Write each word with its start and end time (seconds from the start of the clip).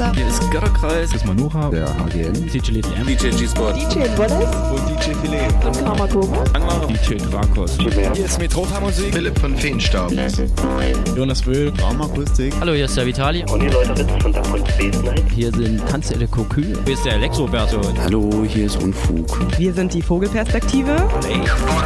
hier 0.00 0.08
ist 0.08 0.10
Sister. 0.10 0.12
Hier 0.14 0.26
ist 0.26 0.50
Götterkreis. 0.50 1.10
Das 1.10 1.20
ist 1.20 1.26
Manuha. 1.26 1.70
Der 1.70 1.86
HGN. 1.86 2.32
DJ 2.32 2.72
Little 2.72 2.94
M. 2.96 3.06
DJ 3.06 3.30
G-Sport. 3.30 3.76
DJ 3.76 4.00
Wallace. 4.16 4.56
Und 4.72 4.88
DJ 4.88 5.14
Filet. 5.20 5.48
Und 5.64 5.84
Kamakoma. 5.84 6.44
DJ 6.88 7.16
Drakos. 7.30 7.76
Hier 7.78 8.24
ist 8.24 8.38
Metropa 8.38 8.80
Musik. 8.80 9.12
Philipp 9.12 9.38
von 9.38 9.56
Feenstaub. 9.56 10.12
Jonas 11.16 11.42
Böhl. 11.42 11.72
Raumakustik. 11.82 12.54
Hallo, 12.60 12.72
hier 12.72 12.86
ist 12.86 12.96
der 12.96 13.06
Vitali. 13.06 13.44
Und 13.50 13.62
die 13.62 13.68
Leute 13.68 13.98
Ritz 13.98 14.22
von 14.22 14.32
Dach 14.32 14.52
und 14.52 14.66
Space 14.68 15.02
Night. 15.02 15.24
Hier 15.34 15.52
sind 15.52 15.86
Tanze 15.88 16.16
de 16.16 16.26
Cocu. 16.26 16.62
Hier 16.62 16.94
ist 16.94 17.04
der 17.04 17.14
Elektroberto. 17.14 17.80
Hallo, 18.04 18.44
hier 18.46 18.66
ist 18.66 18.82
Unfug. 18.82 19.26
Wir 19.58 19.72
sind 19.72 19.92
die 19.92 20.02
Vogelperspektive. 20.02 20.96
Hey. 21.26 21.40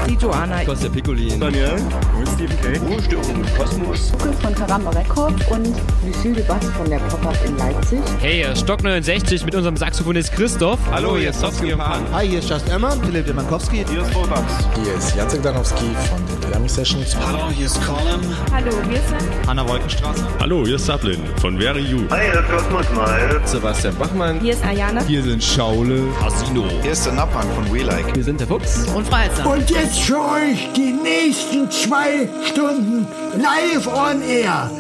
Die 0.09 0.15
Joanna. 0.15 0.65
Costa 0.65 0.89
Piccolin. 0.89 1.41
Daniel. 1.41 1.73
Und 2.19 2.28
Stephen 2.28 2.56
K. 2.61 2.78
Ruhestörung 2.87 3.42
Kosmos. 3.59 4.12
Lukas 4.12 4.37
von 4.41 4.55
Karamba 4.55 4.91
Records 4.91 5.47
und 5.51 5.75
Lucille 6.06 6.34
de 6.34 6.45
Bass 6.45 6.65
von 6.77 6.89
der 6.89 6.98
Pop-Up 6.98 7.37
in 7.47 7.56
Leipzig. 7.59 8.04
Hey, 8.21 8.37
hier 8.37 8.53
ist 8.53 8.61
Stock 8.61 8.83
69 8.83 9.45
mit 9.45 9.55
unserem 9.55 9.77
Saxophonist 9.77 10.33
Christoph. 10.33 10.79
Hallo, 10.91 11.17
hier 11.17 11.31
ist 11.31 11.41
Sofsky 11.41 11.73
und 11.73 11.79
Pan. 11.79 12.03
Hi, 12.12 12.27
hier 12.27 12.39
ist 12.39 12.49
Just 12.49 12.69
Emma. 12.71 12.91
Philipp 13.05 13.27
Demankowski. 13.27 13.85
Hier 13.89 14.03
ist 14.03 14.15
Robax. 14.15 14.43
Hier 14.83 14.95
ist 14.95 15.15
Jacek 15.15 15.43
Danowski 15.43 15.85
von 16.09 16.25
den 16.27 16.41
Dynamic 16.41 16.71
Sessions. 16.71 17.17
Hallo, 17.17 17.51
hier 17.51 17.67
ist 17.67 17.81
Colin. 17.85 18.21
Hallo, 18.53 18.73
wir 18.89 18.97
sind 18.97 19.47
Hanna 19.47 19.69
Wolkenstraße. 19.69 20.27
Hallo, 20.41 20.65
hier 20.65 20.77
ist 20.77 20.87
Sablin 20.87 21.20
von 21.41 21.59
Very 21.59 21.83
You. 21.83 22.01
Hi, 22.11 22.31
hier 22.31 22.41
ist 22.41 22.51
Cosmos 22.51 22.91
Mal. 22.95 23.41
Sebastian 23.45 23.95
Bachmann. 23.97 24.41
Hier 24.41 24.55
ist 24.55 24.65
Ayana. 24.65 25.03
Hier 25.05 25.23
sind 25.23 25.45
Schaule. 25.45 26.03
Asino. 26.25 26.65
Hier 26.83 26.93
ist 26.93 27.05
der 27.05 27.12
Nappan 27.12 27.47
von 27.55 27.75
We 27.75 27.83
Like. 27.83 28.15
Wir 28.15 28.25
sind 28.25 28.41
der 28.41 28.47
Fuchs. 28.47 28.87
Und 28.95 29.06
Freizer. 29.06 29.47
Und 29.47 29.69
jetzt 29.71 30.00
für 30.00 30.19
euch 30.19 30.73
die 30.75 30.93
nächsten 30.93 31.71
zwei 31.71 32.28
Stunden 32.47 33.06
live 33.37 33.87
on 33.87 34.23
air 34.23 34.71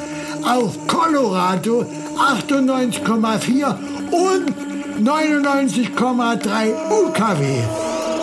auf 0.44 0.76
Colorado 0.86 1.84
98,4 2.16 3.76
und 4.10 4.52
99,3 5.02 6.74
UKW 6.90 7.62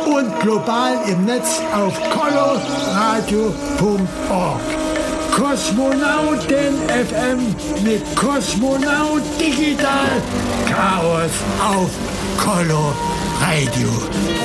und 0.05 0.39
global 0.39 0.99
im 1.07 1.25
Netz 1.25 1.59
auf 1.73 1.99
coloradio.org. 2.11 4.61
Kosmonauten 5.31 6.77
FM 6.87 7.55
mit 7.83 8.15
Kosmonaut 8.15 9.23
Digital 9.39 10.21
Chaos 10.67 11.31
auf 11.59 11.89
Color 12.37 12.95
Radio. 13.39 13.89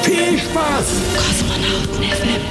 Viel 0.03 0.39
Spaß! 0.39 0.87
Kosmonauten 1.17 2.05
FM. 2.05 2.43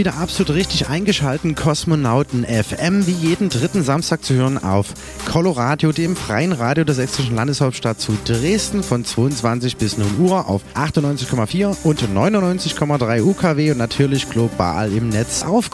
Wieder 0.00 0.16
absolut 0.16 0.54
richtig 0.54 0.88
eingeschalten, 0.88 1.54
Kosmonauten 1.54 2.46
FM, 2.46 3.06
wie 3.06 3.12
jeden 3.12 3.50
dritten 3.50 3.82
Samstag 3.82 4.24
zu 4.24 4.32
hören 4.32 4.56
auf 4.56 4.94
Coloradio, 5.30 5.92
dem 5.92 6.16
freien 6.16 6.52
Radio 6.52 6.84
der 6.84 6.94
sächsischen 6.94 7.36
Landeshauptstadt 7.36 8.00
zu 8.00 8.16
Dresden 8.24 8.82
von 8.82 9.04
22 9.04 9.76
bis 9.76 9.98
0 9.98 10.06
Uhr 10.18 10.48
auf 10.48 10.62
98,4 10.74 11.76
und 11.84 12.00
99,3 12.00 13.22
UKW 13.22 13.72
und 13.72 13.76
natürlich 13.76 14.30
global 14.30 14.90
im 14.90 15.10
Netz 15.10 15.42
auf 15.42 15.68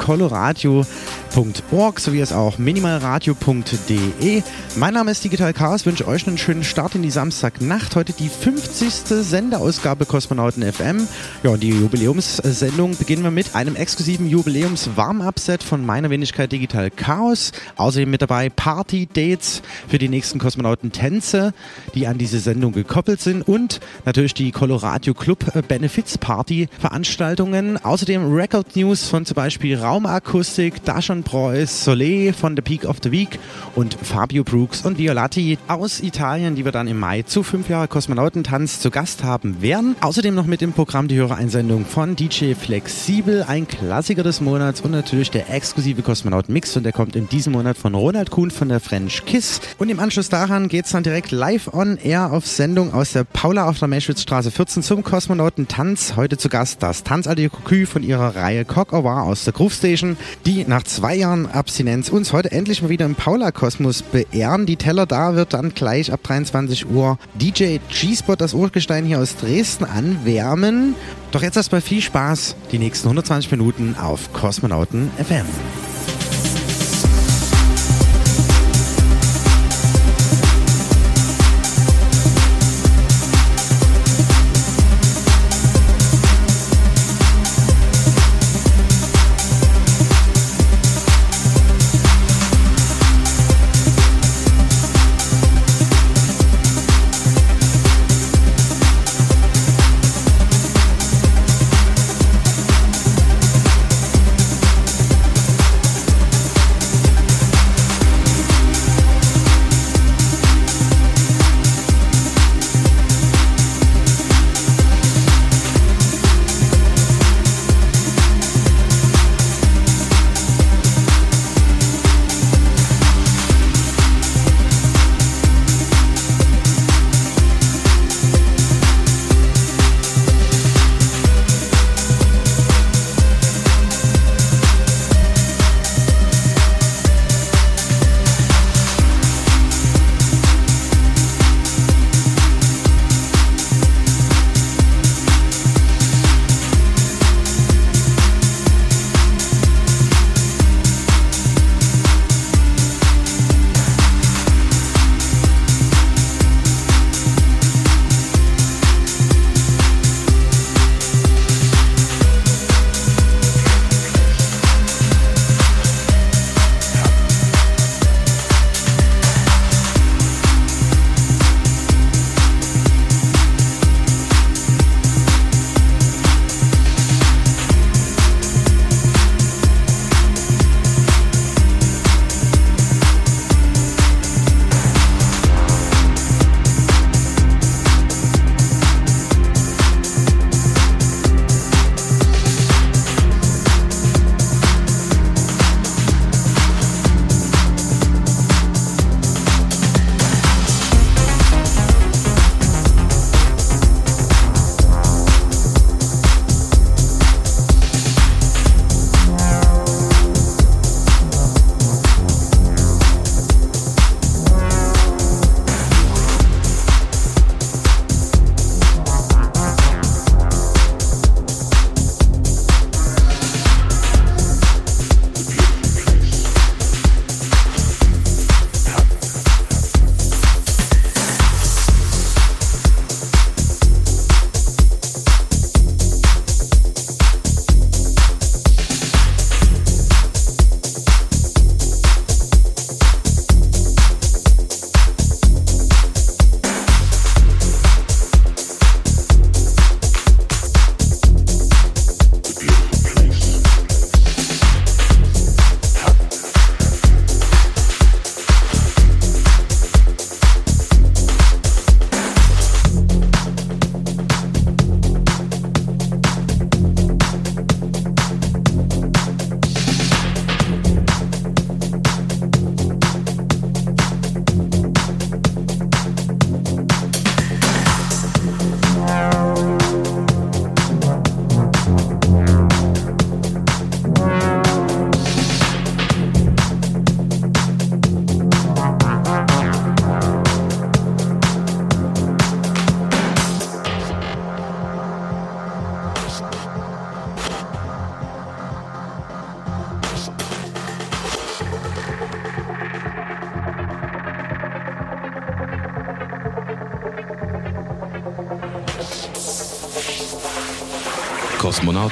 coloradio.org 1.37 2.01
sowie 2.01 2.21
es 2.21 2.33
auch 2.33 2.57
minimalradio.de. 2.57 4.43
Mein 4.77 4.95
Name 4.95 5.11
ist 5.11 5.23
Digital 5.23 5.53
Chaos, 5.53 5.85
wünsche 5.85 6.09
euch 6.09 6.27
einen 6.27 6.39
schönen 6.39 6.65
Start 6.65 6.95
in 6.95 7.03
die 7.03 7.11
Samstagnacht. 7.11 7.95
Heute 7.95 8.15
die 8.15 8.31
50. 8.31 9.23
Sendeausgabe 9.23 10.07
Kosmonauten 10.07 10.63
FM. 10.63 11.07
Ja, 11.43 11.51
und 11.51 11.63
die 11.63 11.69
Jubiläumssendung 11.69 12.97
beginnen 12.97 13.23
wir 13.23 13.31
mit 13.31 13.55
einem 13.55 13.77
exklusiven 13.77 14.31
Jubiläums-Warm-Up-Set 14.31 15.63
von 15.63 15.85
meiner 15.85 16.09
Wenigkeit 16.09 16.51
Digital 16.51 16.91
Chaos. 16.91 17.53
Außerdem 17.77 18.11
mit 18.11 18.23
dabei 18.23 18.49
Party-Dates 18.49 19.61
für 19.89 19.99
die 19.99 20.09
nächsten 20.09 20.39
Kosmonauten-Tänze, 20.39 21.53
die 21.95 22.07
an 22.07 22.17
diese 22.17 22.39
Sendung 22.39 22.73
gekoppelt 22.73 23.21
sind 23.21 23.47
und 23.47 23.81
natürlich 24.07 24.33
die 24.33 24.53
Coloradio 24.53 25.13
Club 25.13 25.45
Benefits-Party-Veranstaltungen. 25.69 27.85
Außerdem 27.85 28.33
Record-News 28.33 29.09
von 29.09 29.27
zum 29.27 29.35
Beispiel 29.35 29.79
Raumakustik, 29.79 30.83
Daschon 30.85 31.26
Preuß, 31.27 31.85
Soleil 31.85 32.33
von 32.33 32.55
The 32.55 32.63
Peak 32.63 32.85
of 32.85 32.99
the 33.03 33.11
Week 33.11 33.41
und 33.75 33.95
Fabio 34.01 34.45
Brooks 34.45 34.83
und 34.87 34.97
Violatti 34.97 35.59
aus 35.67 36.01
Italien, 36.01 36.55
die 36.55 36.65
wir 36.65 36.71
dann 36.71 36.87
im 36.87 37.01
Mai 37.01 37.23
zu 37.23 37.43
fünf 37.43 37.69
Jahre 37.69 37.89
Kosmonautentanz 37.89 38.79
zu 38.79 38.93
Gast 38.93 39.25
haben 39.25 39.61
werden. 39.61 39.97
Außerdem 40.01 40.37
noch 40.37 40.47
mit 40.47 40.63
im 40.63 40.73
Programm 40.73 41.09
die 41.09 41.17
Hörereinsendung 41.17 41.85
von 41.85 42.15
DJ 42.15 42.55
Flexibel, 42.55 43.43
ein 43.43 43.67
Klassiker 43.67 44.23
des 44.23 44.41
Monats 44.41 44.81
und 44.83 44.93
natürlich 44.93 45.33
der 45.33 45.53
exklusive 45.53 46.03
Kosmonaut-Mix 46.03 46.77
und 46.77 46.85
der 46.85 46.93
kommt 46.93 47.17
in 47.17 47.29
diesem 47.29 47.55
Monat 47.55 47.77
von 47.77 47.97
Ronald 47.97 48.31
Kuhn 48.31 48.53
von 48.53 48.69
der 48.69 48.79
French 48.79 49.25
Kiss. 49.27 49.61
Und 49.79 49.89
im 49.89 49.99
Anschluss 49.99 50.29
daran 50.29 50.69
geht 50.69 50.85
es 50.85 50.93
dann 50.93 51.03
direkt 51.03 51.33
live 51.33 51.75
on 51.75 51.99
air 51.99 52.33
auf 52.33 52.47
Sendung 52.47 52.95
aus 52.95 53.13
der 53.13 53.25
Paula 53.25 53.69
auf 53.69 53.81
der 53.81 53.89
Meschwitzstraße 53.89 54.53
14 54.53 54.85
zum 54.85 55.03
Kosmonautentanz. 55.03 56.15
Heute 56.15 56.39
zu 56.39 56.49
Gast 56.49 56.85
das 56.85 57.03
Tanzalte 57.03 57.51
Cocu 57.51 57.85
von 57.85 58.05
ihrer 58.05 58.37
Reihe 58.37 58.65
Cock 58.65 58.93
War 58.93 59.25
aus 59.25 59.43
der 59.43 59.53
Groove 59.53 59.75
Station, 59.75 60.17
die 60.47 60.65
nach 60.65 60.85
zwei 60.85 61.16
Jahren 61.17 61.47
Abstinenz 61.47 62.09
uns 62.09 62.33
heute 62.33 62.53
endlich 62.53 62.83
mal 62.83 62.89
wieder 62.89 63.07
im 63.07 63.15
Paula-Kosmos 63.15 64.03
beehren. 64.03 64.67
Die 64.67 64.77
Teller 64.77 65.07
da 65.07 65.35
wird 65.35 65.55
dann 65.55 65.75
gleich 65.75 66.13
ab 66.13 66.21
23 66.23 66.89
Uhr 66.89 67.19
DJ 67.35 67.79
G-Spot, 67.89 68.37
das 68.37 68.55
Urgestein 68.55 69.05
hier 69.05 69.19
aus 69.19 69.37
Dresden, 69.37 69.85
anwärmen. 69.85 70.95
Doch 71.33 71.43
jetzt 71.43 71.57
erstmal 71.57 71.81
viel 71.81 72.01
Spaß 72.01 72.57
die 72.73 72.79
nächsten 72.79 73.09
120 73.09 73.51
Minuten 73.51 73.97
auf 73.99 74.33
Kosmonauten 74.33 75.11
FM. 75.19 75.47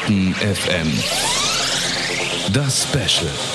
Kosmonauten 0.04 0.34
FM. 0.34 0.92
Das 2.52 2.82
Special. 2.82 3.53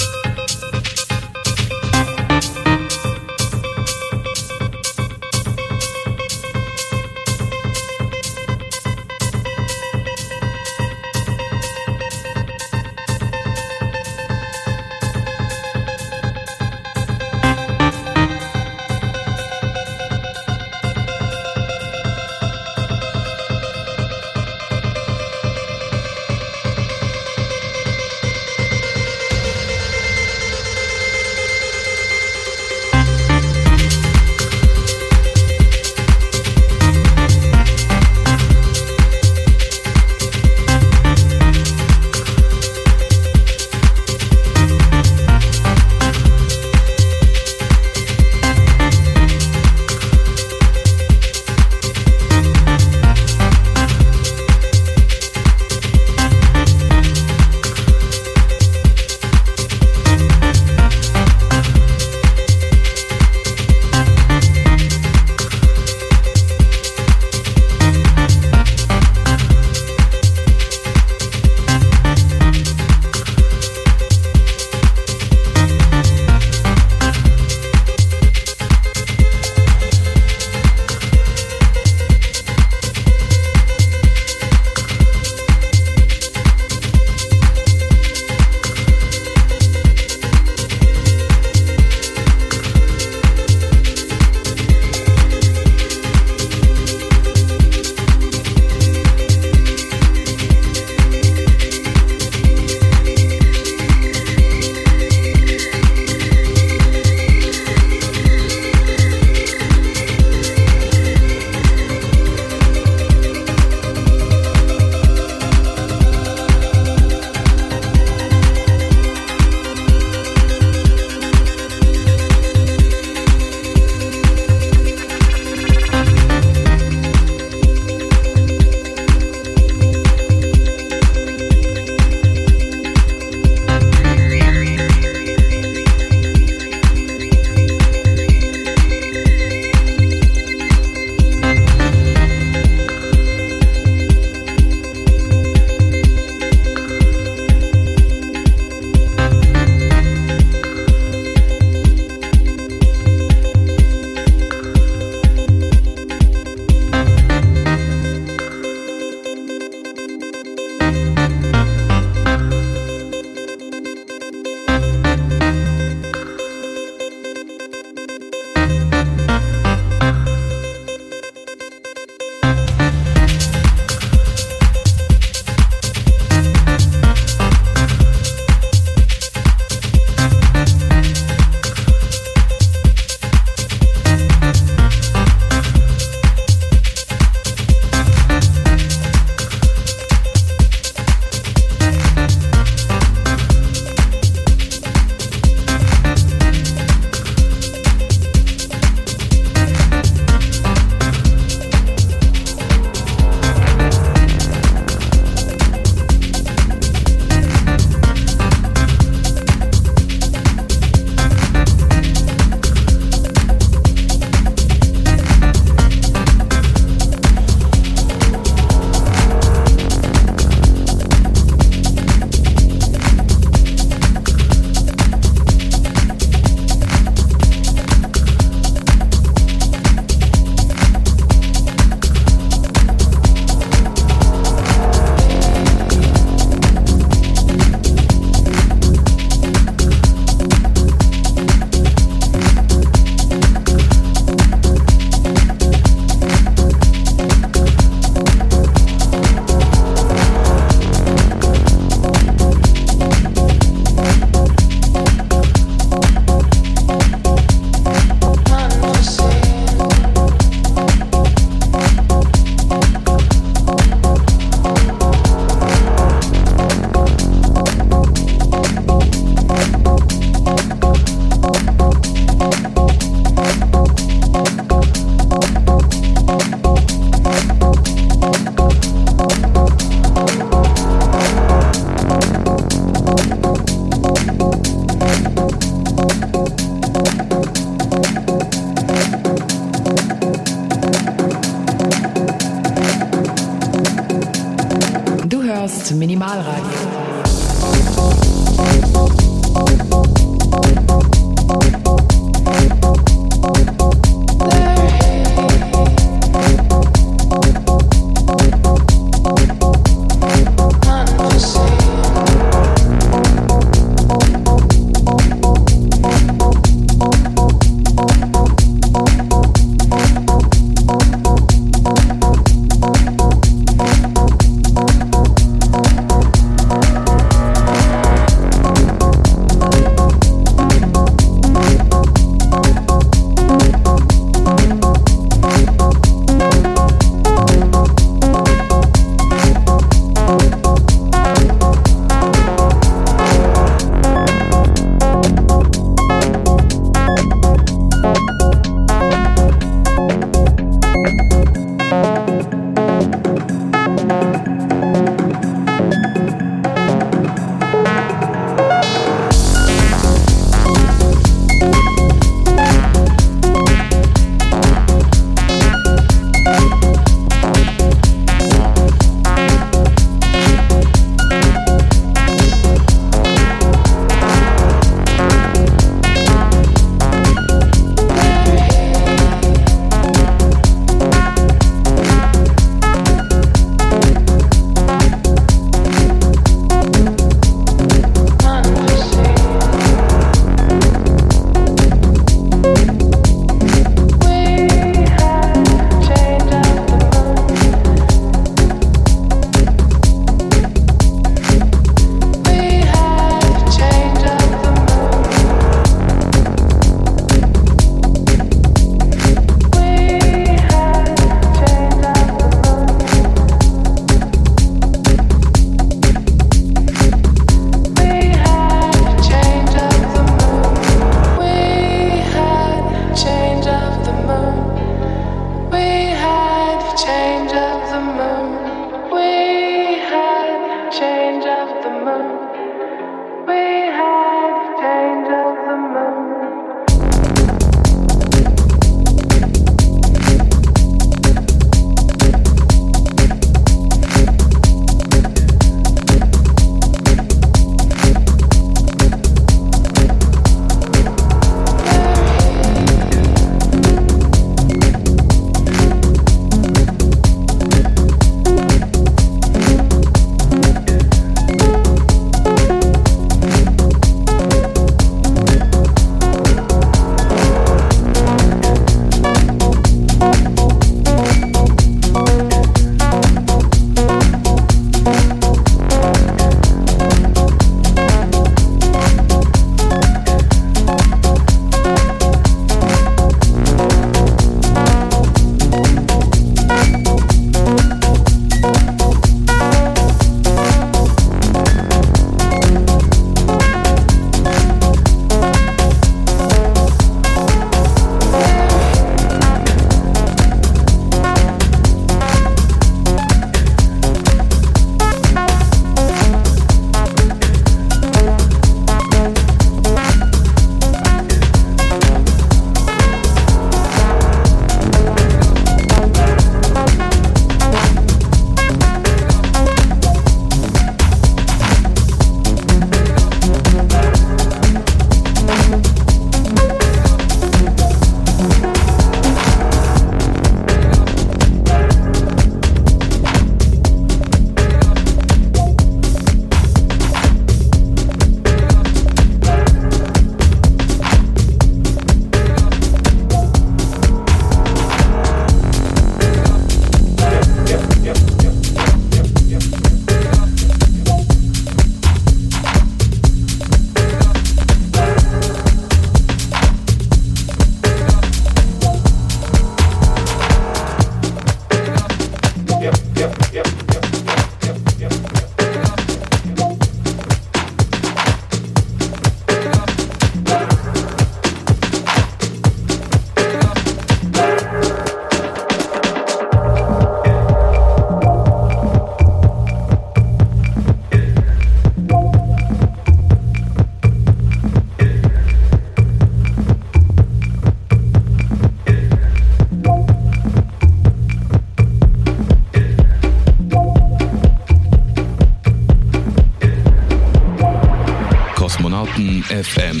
FM. 599.52 600.00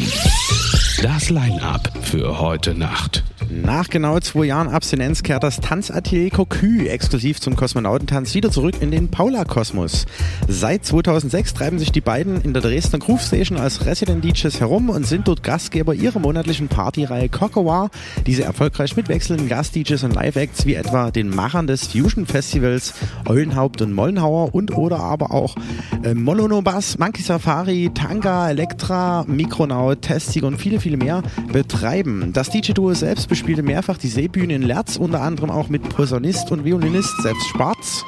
Das 1.02 1.28
Line-Up 1.28 1.92
für 2.02 2.38
heute 2.38 2.74
Nacht. 2.74 3.22
Nach 3.54 3.90
genau 3.90 4.18
zwei 4.18 4.46
Jahren 4.46 4.68
Abstinenz 4.68 5.22
kehrt 5.22 5.42
das 5.42 5.60
Tanzatelier 5.60 6.30
Cocu 6.30 6.86
exklusiv 6.86 7.38
zum 7.38 7.54
Kosmonautentanz 7.54 8.34
wieder 8.34 8.50
zurück 8.50 8.76
in 8.80 8.90
den 8.90 9.08
Paula-Kosmos. 9.08 10.06
Seit 10.48 10.86
2006 10.86 11.52
treiben 11.52 11.78
sich 11.78 11.92
die 11.92 12.00
beiden 12.00 12.40
in 12.40 12.54
der 12.54 12.62
Dresdner 12.62 12.98
Groove 12.98 13.20
Station 13.20 13.58
als 13.58 13.84
Resident 13.84 14.24
DJs 14.24 14.58
herum 14.58 14.88
und 14.88 15.06
sind 15.06 15.28
dort 15.28 15.42
Gastgeber 15.42 15.92
ihrer 15.94 16.18
monatlichen 16.18 16.68
Partyreihe 16.68 17.28
Cocoa, 17.28 17.90
diese 18.26 18.44
erfolgreich 18.44 18.96
mit 18.96 19.10
wechselnden 19.10 19.48
Gast-DJs 19.48 20.04
und 20.04 20.14
Live-Acts 20.14 20.64
wie 20.64 20.74
etwa 20.74 21.10
den 21.10 21.28
Machern 21.28 21.66
des 21.66 21.88
Fusion-Festivals 21.88 22.94
Eulenhaupt 23.26 23.82
und 23.82 23.92
Mollenhauer 23.92 24.54
und 24.54 24.74
oder 24.74 25.00
aber 25.00 25.30
auch 25.30 25.56
äh, 26.04 26.14
Molonobas, 26.14 26.98
Monkey 26.98 27.22
Safari, 27.22 27.90
Tanga, 27.92 28.48
Elektra, 28.48 29.24
Mikronaut, 29.28 30.00
Testig 30.00 30.42
und 30.42 30.56
viele, 30.56 30.80
viele 30.80 30.96
mehr 30.96 31.22
betreiben. 31.52 32.32
Das 32.32 32.48
DJ-Duo 32.48 32.94
selbst 32.94 33.28
spielte 33.42 33.64
mehrfach 33.64 33.98
die 33.98 34.06
Seebühne 34.06 34.54
in 34.54 34.62
Lerz, 34.62 34.96
unter 34.96 35.20
anderem 35.20 35.50
auch 35.50 35.68
mit 35.68 35.82
Posaunist 35.88 36.52
und 36.52 36.64
Violinist 36.64 37.20
selbst 37.22 37.44
Schwarz. 37.48 38.04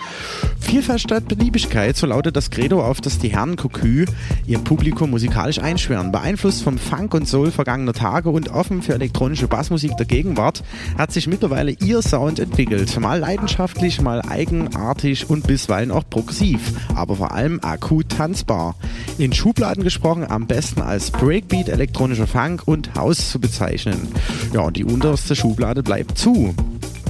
Vielfalt 0.65 1.01
statt 1.03 1.29
Beliebigkeit, 1.29 1.97
so 1.97 2.07
lautet 2.07 2.37
das 2.37 2.51
Credo, 2.51 2.83
auf 2.83 3.01
das 3.01 3.19
die 3.19 3.29
Herren 3.29 3.55
Cocu 3.57 4.07
ihr 4.47 4.59
Publikum 4.59 5.11
musikalisch 5.11 5.59
einschwören. 5.61 6.11
Beeinflusst 6.11 6.63
vom 6.63 6.79
Funk 6.79 7.15
und 7.15 7.29
Soul 7.29 7.51
vergangener 7.51 7.93
Tage 7.93 8.31
und 8.31 8.49
offen 8.49 8.83
für 8.83 8.95
elektronische 8.95 9.47
Bassmusik 9.47 9.97
der 9.99 10.07
Gegenwart, 10.07 10.65
hat 10.99 11.13
sich 11.13 11.27
mittlerweile 11.27 11.71
ihr 11.71 12.03
Sound 12.03 12.41
entwickelt. 12.41 12.99
Mal 12.99 13.21
leidenschaftlich, 13.21 14.01
mal 14.01 14.23
eigenartig 14.23 15.31
und 15.31 15.47
bisweilen 15.47 15.93
auch 15.93 16.09
progressiv, 16.09 16.73
aber 16.97 17.17
vor 17.17 17.33
allem 17.33 17.61
akut 17.63 18.09
tanzbar. 18.09 18.75
In 19.19 19.33
Schubladen 19.33 19.85
gesprochen, 19.85 20.27
am 20.29 20.47
besten 20.47 20.81
als 20.81 21.11
Breakbeat, 21.11 21.69
elektronischer 21.69 22.27
Funk 22.27 22.63
und 22.65 22.95
House 22.95 23.31
zu 23.31 23.39
bezeichnen. 23.39 24.09
Ja, 24.53 24.63
und 24.63 24.77
die 24.77 24.85
unterste 24.85 25.37
Schublade 25.37 25.83
bleibt 25.83 26.19
zu. 26.19 26.55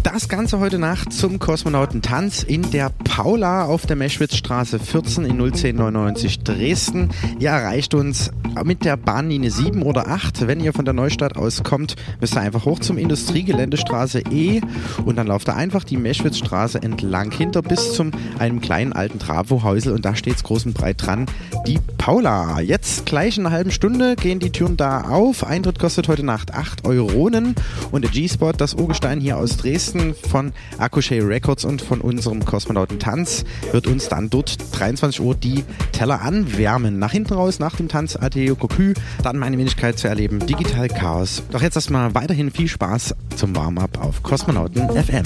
Das 0.04 0.28
Ganze 0.28 0.60
heute 0.60 0.78
Nacht 0.78 1.14
zum 1.14 1.38
Kosmonautentanz 1.38 2.42
in 2.42 2.70
der 2.70 2.90
Paula 2.90 3.64
auf 3.64 3.86
der 3.86 3.96
Meschwitzstraße 3.96 4.78
14 4.78 5.24
in 5.24 5.40
01099 5.40 6.40
Dresden. 6.40 7.08
Ihr 7.40 7.48
erreicht 7.48 7.94
uns 7.94 8.30
mit 8.62 8.84
der 8.84 8.96
Bahnlinie 8.96 9.50
7 9.50 9.82
oder 9.82 10.08
8. 10.08 10.46
Wenn 10.46 10.60
ihr 10.60 10.72
von 10.72 10.84
der 10.84 10.94
Neustadt 10.94 11.36
aus 11.36 11.62
kommt, 11.64 11.96
müsst 12.20 12.36
ihr 12.36 12.42
einfach 12.42 12.66
hoch 12.66 12.78
zum 12.80 12.98
Industriegeländestraße 12.98 14.22
E 14.30 14.60
und 15.04 15.16
dann 15.16 15.26
lauft 15.26 15.48
ihr 15.48 15.56
einfach 15.56 15.84
die 15.84 15.96
Meschwitzstraße 15.96 16.82
entlang 16.82 17.32
hinter 17.32 17.62
bis 17.62 17.94
zum 17.94 18.12
einem 18.38 18.60
kleinen 18.60 18.92
alten 18.92 19.18
Travohäusel 19.18 19.92
und 19.92 20.04
da 20.04 20.14
steht 20.14 20.36
es 20.36 20.44
groß 20.44 20.66
und 20.66 20.74
breit 20.74 21.04
dran, 21.04 21.26
die 21.66 21.78
Paula. 21.98 22.60
Jetzt 22.60 23.06
gleich 23.06 23.38
in 23.38 23.46
einer 23.46 23.54
halben 23.54 23.70
Stunde 23.70 24.14
gehen 24.16 24.38
die 24.38 24.52
Türen 24.52 24.76
da 24.76 25.02
auf. 25.02 25.44
Eintritt 25.44 25.78
kostet 25.78 26.08
heute 26.08 26.22
Nacht 26.22 26.52
8 26.52 26.86
Euronen 26.86 27.54
und 27.90 28.02
der 28.02 28.10
G-Spot, 28.10 28.52
das 28.52 28.74
Urgestein 28.74 29.20
hier 29.20 29.38
aus 29.38 29.56
Dresden, 29.56 29.93
Jackson 29.94 30.14
von 30.14 30.52
Akushay 30.78 31.20
Records 31.20 31.64
und 31.64 31.80
von 31.80 32.00
unserem 32.00 32.44
Kosmonauten 32.44 32.98
Tanz 32.98 33.44
wird 33.70 33.87
uns 33.87 34.09
dann 34.09 34.28
dort 34.28 34.57
23 34.76 35.20
Uhr 35.20 35.35
die 35.35 35.64
Teller 35.92 36.20
anwärmen. 36.22 36.98
Nach 36.98 37.12
hinten 37.12 37.35
raus, 37.35 37.61
nach 37.61 37.76
dem 37.76 37.88
Tanz 37.88 38.16
Ateo 38.16 38.57
Kokü, 38.57 38.94
dann 39.22 39.38
meine 39.38 39.57
Wenigkeit 39.57 39.98
zu 39.98 40.09
erleben, 40.09 40.44
Digital 40.46 40.88
Chaos. 40.88 41.42
Doch 41.50 41.62
jetzt 41.62 41.76
erstmal 41.76 42.14
weiterhin 42.14 42.50
viel 42.50 42.68
Spaß 42.68 43.14
zum 43.37 43.54
Warm-up 43.54 44.00
auf 44.02 44.22
Kosmonauten 44.22 44.90
FM. 44.90 45.24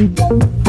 Musik 0.00 0.59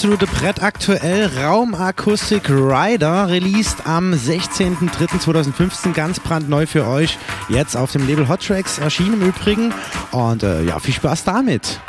absolute 0.00 0.26
Brett 0.28 0.62
aktuell. 0.62 1.30
Raumakustik 1.44 2.48
Rider, 2.48 3.28
released 3.28 3.86
am 3.86 4.14
16.03.2015, 4.14 5.92
ganz 5.92 6.18
brandneu 6.18 6.64
für 6.64 6.86
euch. 6.86 7.18
Jetzt 7.50 7.76
auf 7.76 7.92
dem 7.92 8.08
Label 8.08 8.26
Hot 8.26 8.46
Tracks 8.46 8.78
erschienen 8.78 9.20
im 9.20 9.28
Übrigen. 9.28 9.74
Und 10.10 10.42
äh, 10.42 10.62
ja, 10.62 10.78
viel 10.78 10.94
Spaß 10.94 11.24
damit. 11.24 11.80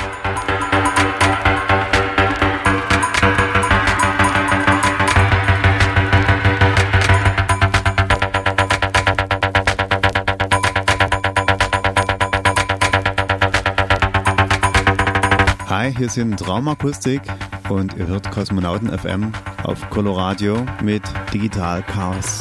Hi, 15.70 15.94
hier 15.96 16.10
sind 16.10 16.46
Raumakustik 16.46 17.22
und 17.70 17.96
ihr 17.96 18.06
hört 18.06 18.30
Kosmonauten 18.30 18.96
FM 18.96 19.32
auf 19.62 19.88
Coloradio 19.90 20.66
mit 20.82 21.02
Digital 21.32 21.82
Chaos. 21.82 22.40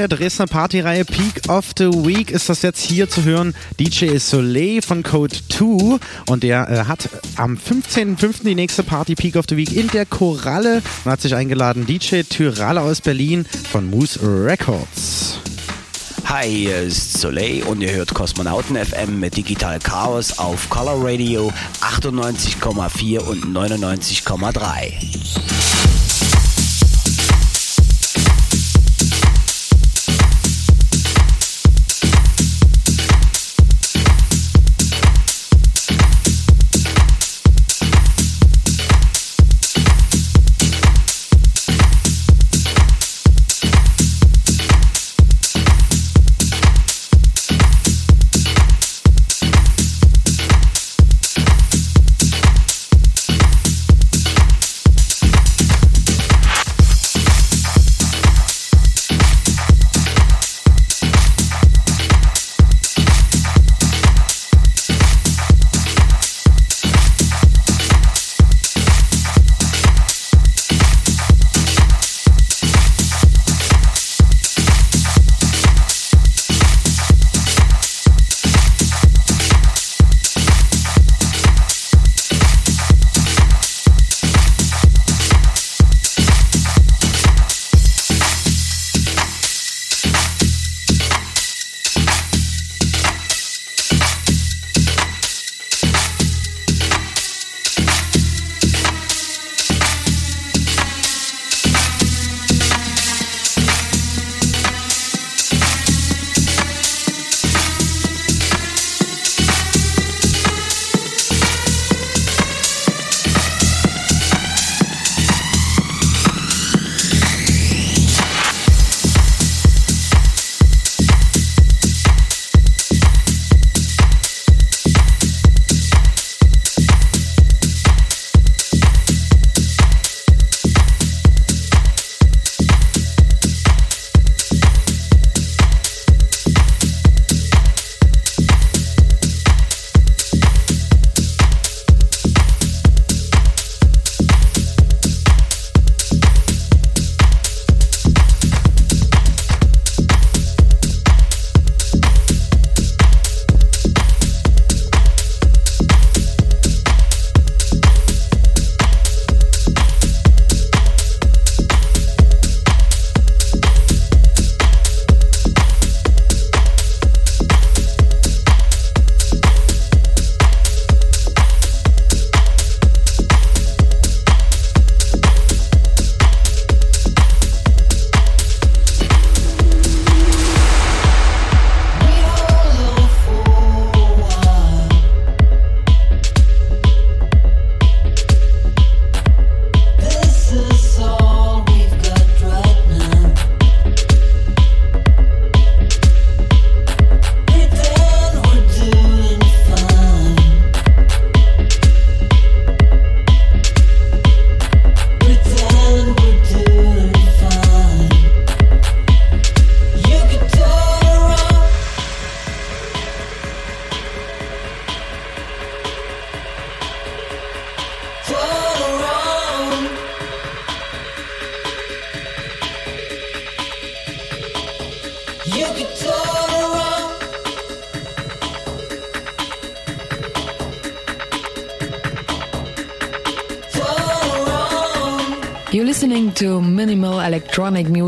Der 0.00 0.08
Dresdner 0.08 0.46
Partyreihe 0.46 1.04
Peak 1.04 1.42
of 1.48 1.72
the 1.76 1.84
Week 1.84 2.30
ist 2.30 2.48
das 2.48 2.62
jetzt 2.62 2.80
hier 2.80 3.10
zu 3.10 3.24
hören. 3.24 3.54
DJ 3.78 4.16
Soleil 4.16 4.80
von 4.80 5.02
Code 5.02 5.36
2 5.50 5.98
und 6.26 6.42
der 6.42 6.70
äh, 6.70 6.88
hat 6.88 7.10
am 7.36 7.58
15.05. 7.58 8.44
die 8.44 8.54
nächste 8.54 8.82
Party 8.82 9.14
Peak 9.14 9.36
of 9.36 9.44
the 9.50 9.58
Week 9.58 9.76
in 9.76 9.88
der 9.88 10.06
Koralle 10.06 10.80
und 11.04 11.12
hat 11.12 11.20
sich 11.20 11.34
eingeladen 11.34 11.84
DJ 11.84 12.22
Tyralle 12.22 12.80
aus 12.80 13.02
Berlin 13.02 13.44
von 13.70 13.90
Moose 13.90 14.20
Records. 14.22 15.36
Hi, 16.24 16.48
hier 16.48 16.78
ist 16.78 17.18
Soleil 17.18 17.62
und 17.64 17.82
ihr 17.82 17.92
hört 17.92 18.14
Kosmonauten 18.14 18.76
FM 18.76 19.20
mit 19.20 19.36
Digital 19.36 19.78
Chaos 19.80 20.38
auf 20.38 20.70
Color 20.70 21.04
Radio 21.04 21.52
98,4 21.82 23.18
und 23.18 23.54
99,3. 23.54 25.99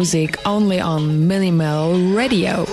Music 0.03 0.37
only 0.45 0.81
on 0.81 1.29
Minimal 1.29 1.93
Radio. 2.13 2.65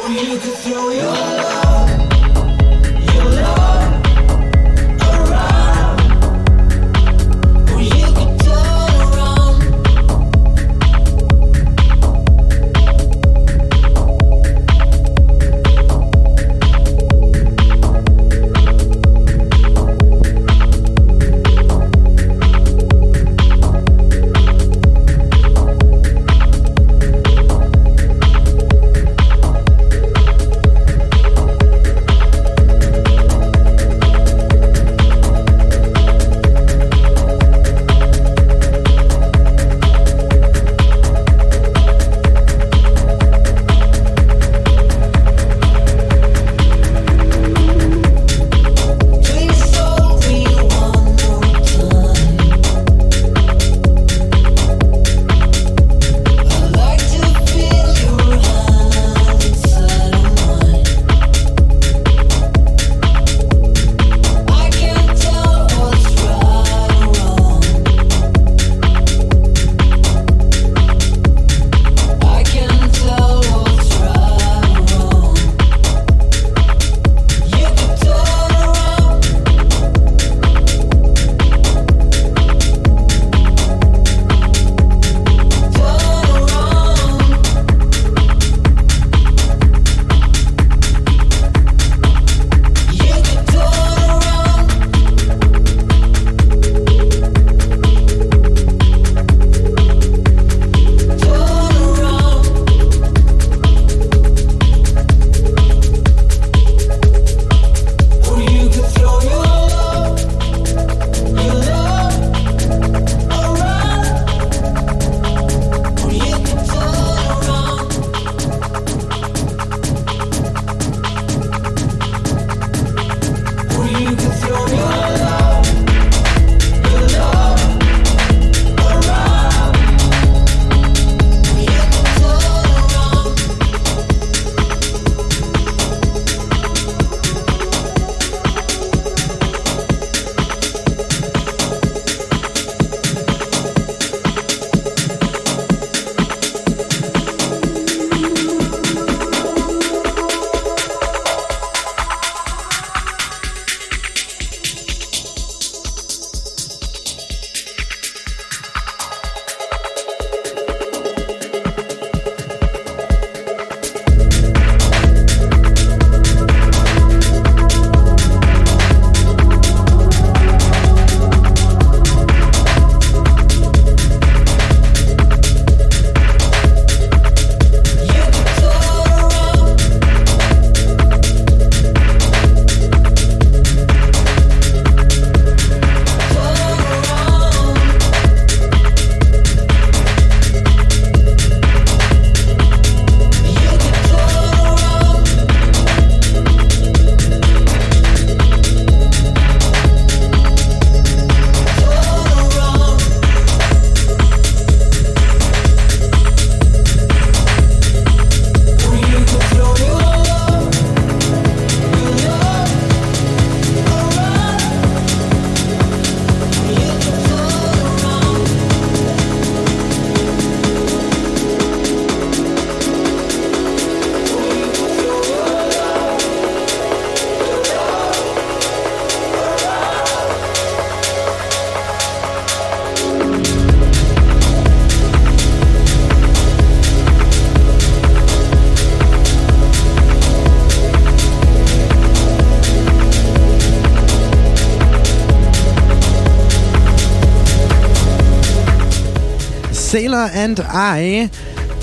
And 250.40 250.64
I 250.74 251.30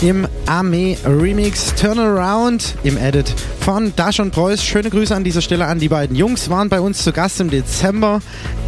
im 0.01 0.27
Armee 0.47 0.97
Remix 1.05 1.75
Turnaround 1.75 2.75
im 2.85 2.97
Edit 2.97 3.35
von 3.61 3.95
Dash 3.97 4.19
und 4.19 4.31
Preuß. 4.31 4.65
Schöne 4.65 4.89
Grüße 4.89 5.15
an 5.15 5.25
dieser 5.25 5.43
Stelle 5.43 5.67
an 5.67 5.79
die 5.79 5.91
beiden 5.91 6.17
Jungs. 6.17 6.49
Waren 6.49 6.71
bei 6.71 6.81
uns 6.81 7.05
zu 7.05 7.13
Gast 7.13 7.39
im 7.41 7.51
Dezember 7.51 8.23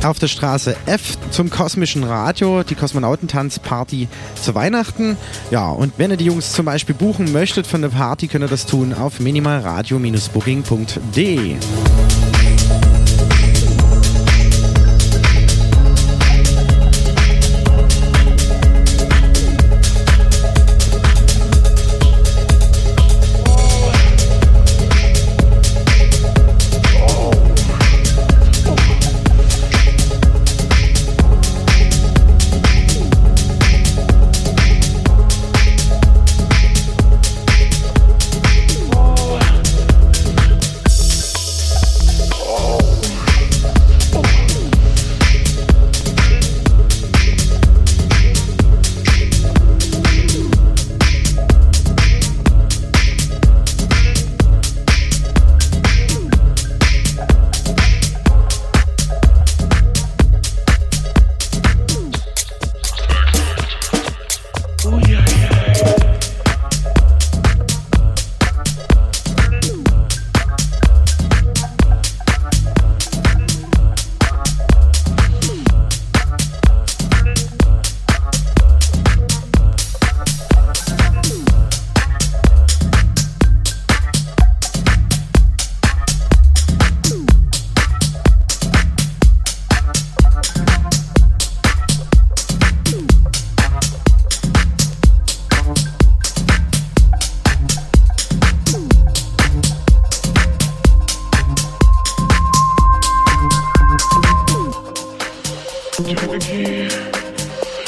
auf 0.04 0.18
der 0.18 0.28
Straße 0.28 0.76
F 0.84 1.16
zum 1.30 1.48
kosmischen 1.48 2.04
Radio, 2.04 2.62
die 2.62 2.74
Kosmonautentanzparty 2.74 4.08
zu 4.42 4.54
Weihnachten. 4.54 5.16
Ja, 5.50 5.70
und 5.70 5.94
wenn 5.96 6.10
ihr 6.10 6.18
die 6.18 6.26
Jungs 6.26 6.52
zum 6.52 6.66
Beispiel 6.66 6.94
buchen 6.94 7.32
möchtet 7.32 7.66
für 7.66 7.78
eine 7.78 7.88
Party, 7.88 8.28
könnt 8.28 8.44
ihr 8.44 8.48
das 8.48 8.66
tun 8.66 8.92
auf 8.92 9.20
minimalradio-booking.de. 9.20 11.56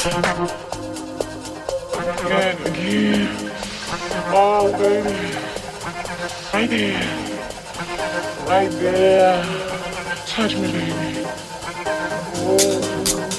Again, 0.03 0.17
again. 2.65 3.51
Oh, 4.33 4.71
baby. 4.79 5.13
Right 6.51 6.67
there. 6.67 7.05
Right 8.47 8.71
there. 8.71 9.45
Touch 10.25 10.55
me, 10.55 10.71
baby. 10.71 11.25
Oh. 12.43 13.30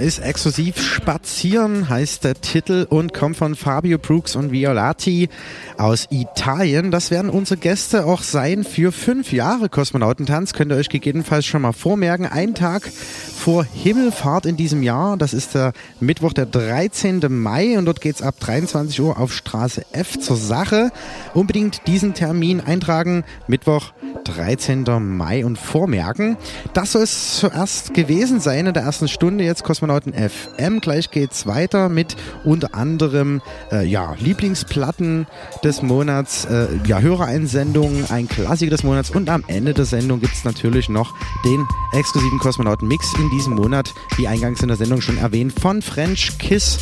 Ist 0.00 0.18
exklusiv 0.18 0.80
Spazieren, 0.80 1.88
heißt 1.88 2.24
der 2.24 2.34
Titel 2.34 2.86
und 2.88 3.14
kommt 3.14 3.36
von 3.36 3.54
Fabio 3.54 3.98
Brooks 3.98 4.36
und 4.36 4.52
Violati 4.52 5.28
aus 5.78 6.06
Italien. 6.10 6.90
Das 6.90 7.10
werden 7.10 7.30
unsere 7.30 7.58
Gäste 7.58 8.04
auch 8.04 8.22
sein 8.22 8.64
für 8.64 8.92
fünf 8.92 9.32
Jahre 9.32 9.68
Kosmonautentanz. 9.68 10.52
Könnt 10.52 10.72
ihr 10.72 10.76
euch 10.76 10.88
gegebenenfalls 10.88 11.46
schon 11.46 11.62
mal 11.62 11.72
vormerken. 11.72 12.26
Ein 12.26 12.54
Tag 12.54 12.90
vor 13.46 13.62
Himmelfahrt 13.62 14.44
in 14.44 14.56
diesem 14.56 14.82
Jahr. 14.82 15.16
Das 15.16 15.32
ist 15.32 15.54
der 15.54 15.72
Mittwoch, 16.00 16.32
der 16.32 16.46
13. 16.46 17.20
Mai 17.28 17.78
und 17.78 17.84
dort 17.84 18.00
geht's 18.00 18.20
ab 18.20 18.34
23 18.40 19.00
Uhr 19.00 19.20
auf 19.20 19.32
Straße 19.32 19.86
F 19.92 20.18
zur 20.18 20.36
Sache. 20.36 20.90
Unbedingt 21.32 21.86
diesen 21.86 22.12
Termin 22.12 22.60
eintragen. 22.60 23.22
Mittwoch, 23.46 23.92
13. 24.24 24.84
Mai 25.16 25.44
und 25.46 25.60
vormerken. 25.60 26.36
Das 26.72 26.90
soll 26.90 27.02
es 27.02 27.38
zuerst 27.38 27.94
gewesen 27.94 28.40
sein 28.40 28.66
in 28.66 28.74
der 28.74 28.82
ersten 28.82 29.06
Stunde. 29.06 29.44
Jetzt 29.44 29.62
Kosmonauten 29.62 30.12
FM. 30.12 30.80
Gleich 30.80 31.12
geht's 31.12 31.46
weiter 31.46 31.88
mit 31.88 32.16
unter 32.42 32.74
anderem 32.74 33.42
äh, 33.70 33.86
ja, 33.86 34.16
Lieblingsplatten 34.18 35.28
des 35.62 35.82
Monats, 35.82 36.46
äh, 36.46 36.66
ja, 36.84 36.98
Hörereinsendungen, 36.98 38.10
ein 38.10 38.26
Klassiker 38.26 38.72
des 38.72 38.82
Monats 38.82 39.10
und 39.10 39.30
am 39.30 39.44
Ende 39.46 39.72
der 39.72 39.84
Sendung 39.84 40.18
gibt's 40.18 40.42
natürlich 40.42 40.88
noch 40.88 41.14
den 41.44 41.64
exklusiven 41.92 42.40
Kosmonauten-Mix 42.40 43.14
in 43.20 43.35
diesem 43.36 43.54
Monat, 43.54 43.92
wie 44.16 44.26
eingangs 44.26 44.62
in 44.62 44.68
der 44.68 44.78
Sendung 44.78 45.02
schon 45.02 45.18
erwähnt, 45.18 45.52
von 45.60 45.82
French 45.82 46.38
Kiss, 46.38 46.78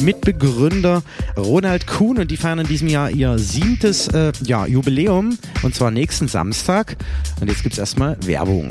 Mitbegründer 0.00 1.02
Ronald 1.36 1.86
Kuhn 1.86 2.16
und 2.18 2.30
die 2.30 2.38
feiern 2.38 2.60
in 2.60 2.66
diesem 2.66 2.88
Jahr 2.88 3.10
ihr 3.10 3.38
siebtes 3.38 4.08
äh, 4.08 4.32
ja, 4.42 4.64
Jubiläum 4.64 5.36
und 5.62 5.74
zwar 5.74 5.90
nächsten 5.90 6.26
Samstag. 6.26 6.96
Und 7.40 7.48
jetzt 7.48 7.62
gibt's 7.62 7.78
erstmal 7.78 8.16
Werbung. 8.26 8.70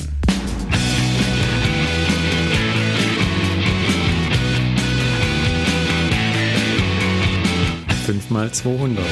Fünf 8.06 8.30
mal 8.32 8.52
200. 8.52 9.04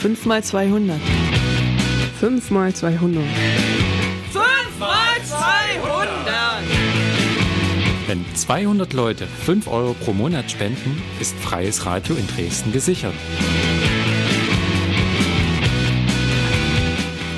5 0.00 0.26
mal 0.26 0.42
200. 0.42 0.98
5 2.18 2.50
mal 2.50 2.74
200. 2.74 3.22
Wenn 8.12 8.26
200 8.34 8.92
Leute 8.92 9.26
5 9.26 9.68
Euro 9.68 9.94
pro 9.94 10.12
Monat 10.12 10.50
spenden, 10.50 11.00
ist 11.18 11.34
freies 11.38 11.86
Radio 11.86 12.14
in 12.14 12.26
Dresden 12.26 12.70
gesichert. 12.70 13.14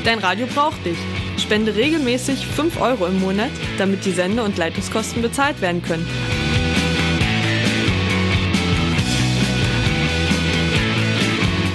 Dein 0.04 0.18
Radio 0.18 0.48
braucht 0.52 0.84
dich. 0.84 0.98
Spende 1.38 1.76
regelmäßig 1.76 2.44
5 2.44 2.80
Euro 2.80 3.06
im 3.06 3.20
Monat, 3.20 3.52
damit 3.78 4.04
die 4.04 4.10
Sende- 4.10 4.42
und 4.42 4.56
Leitungskosten 4.56 5.22
bezahlt 5.22 5.60
werden 5.60 5.80
können. 5.80 6.08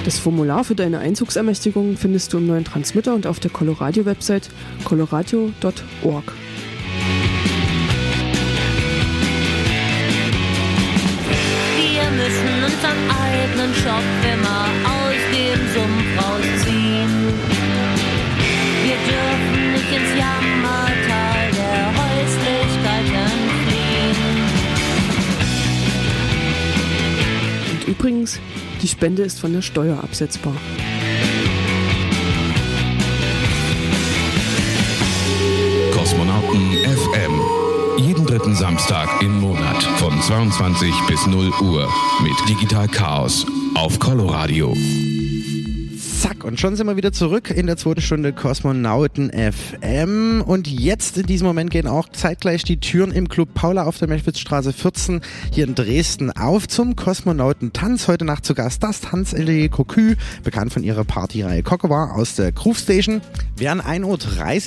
Das 0.04 0.18
Formular 0.18 0.62
für 0.62 0.74
deine 0.74 0.98
Einzugsermächtigung 0.98 1.96
findest 1.96 2.34
du 2.34 2.36
im 2.36 2.46
neuen 2.46 2.66
Transmitter 2.66 3.14
und 3.14 3.26
auf 3.26 3.40
der 3.40 3.50
Coloradio-Website 3.50 4.50
coloradio.org. 4.84 6.34
unseren 12.90 13.10
eigenen 13.10 13.74
Schopf 13.74 14.04
immer 14.32 14.68
aus 14.84 15.20
dem 15.32 15.58
Sumpf 15.74 16.08
rausziehen. 16.18 17.10
Wir 18.84 18.98
dürfen 19.06 19.72
nicht 19.72 19.92
ins 19.92 20.10
Jammertal 20.18 21.50
der 21.52 21.86
Häuslichkeiten 22.00 23.30
fliehen. 23.66 24.38
Und 27.72 27.88
übrigens, 27.88 28.40
die 28.82 28.88
Spende 28.88 29.22
ist 29.22 29.40
von 29.40 29.52
der 29.52 29.62
Steuer 29.62 30.02
absetzbar. 30.02 30.54
Jeden 38.00 38.24
dritten 38.24 38.54
Samstag 38.54 39.20
im 39.20 39.40
Monat 39.40 39.82
von 39.98 40.18
22 40.22 40.90
bis 41.06 41.26
0 41.26 41.52
Uhr 41.60 41.86
mit 42.22 42.32
Digital 42.48 42.88
Chaos 42.88 43.44
auf 43.74 43.98
Coloradio. 43.98 44.72
Zack, 46.20 46.44
und 46.44 46.60
schon 46.60 46.76
sind 46.76 46.86
wir 46.86 46.98
wieder 46.98 47.12
zurück 47.12 47.50
in 47.50 47.66
der 47.66 47.78
zweiten 47.78 48.02
Stunde 48.02 48.34
Kosmonauten 48.34 49.30
FM. 49.30 50.42
Und 50.42 50.68
jetzt 50.68 51.16
in 51.16 51.24
diesem 51.24 51.46
Moment 51.46 51.70
gehen 51.70 51.86
auch 51.86 52.10
zeitgleich 52.10 52.62
die 52.62 52.78
Türen 52.78 53.10
im 53.10 53.30
Club 53.30 53.54
Paula 53.54 53.84
auf 53.84 53.96
der 53.96 54.06
Melchwitzstraße 54.06 54.74
14 54.74 55.22
hier 55.50 55.64
in 55.64 55.74
Dresden 55.74 56.30
auf 56.30 56.68
zum 56.68 56.94
Kosmonautentanz. 56.94 58.06
Heute 58.06 58.26
Nacht 58.26 58.44
zu 58.44 58.54
Gast 58.54 58.82
das 58.82 59.00
Tanzatelier 59.00 59.70
Cocu, 59.70 60.14
bekannt 60.44 60.74
von 60.74 60.82
ihrer 60.82 61.04
Partyreihe 61.04 61.62
Kokova 61.62 62.10
aus 62.10 62.34
der 62.34 62.52
Groove 62.52 62.76
Station. 62.76 63.22
Während 63.56 63.82
1.30 63.82 64.04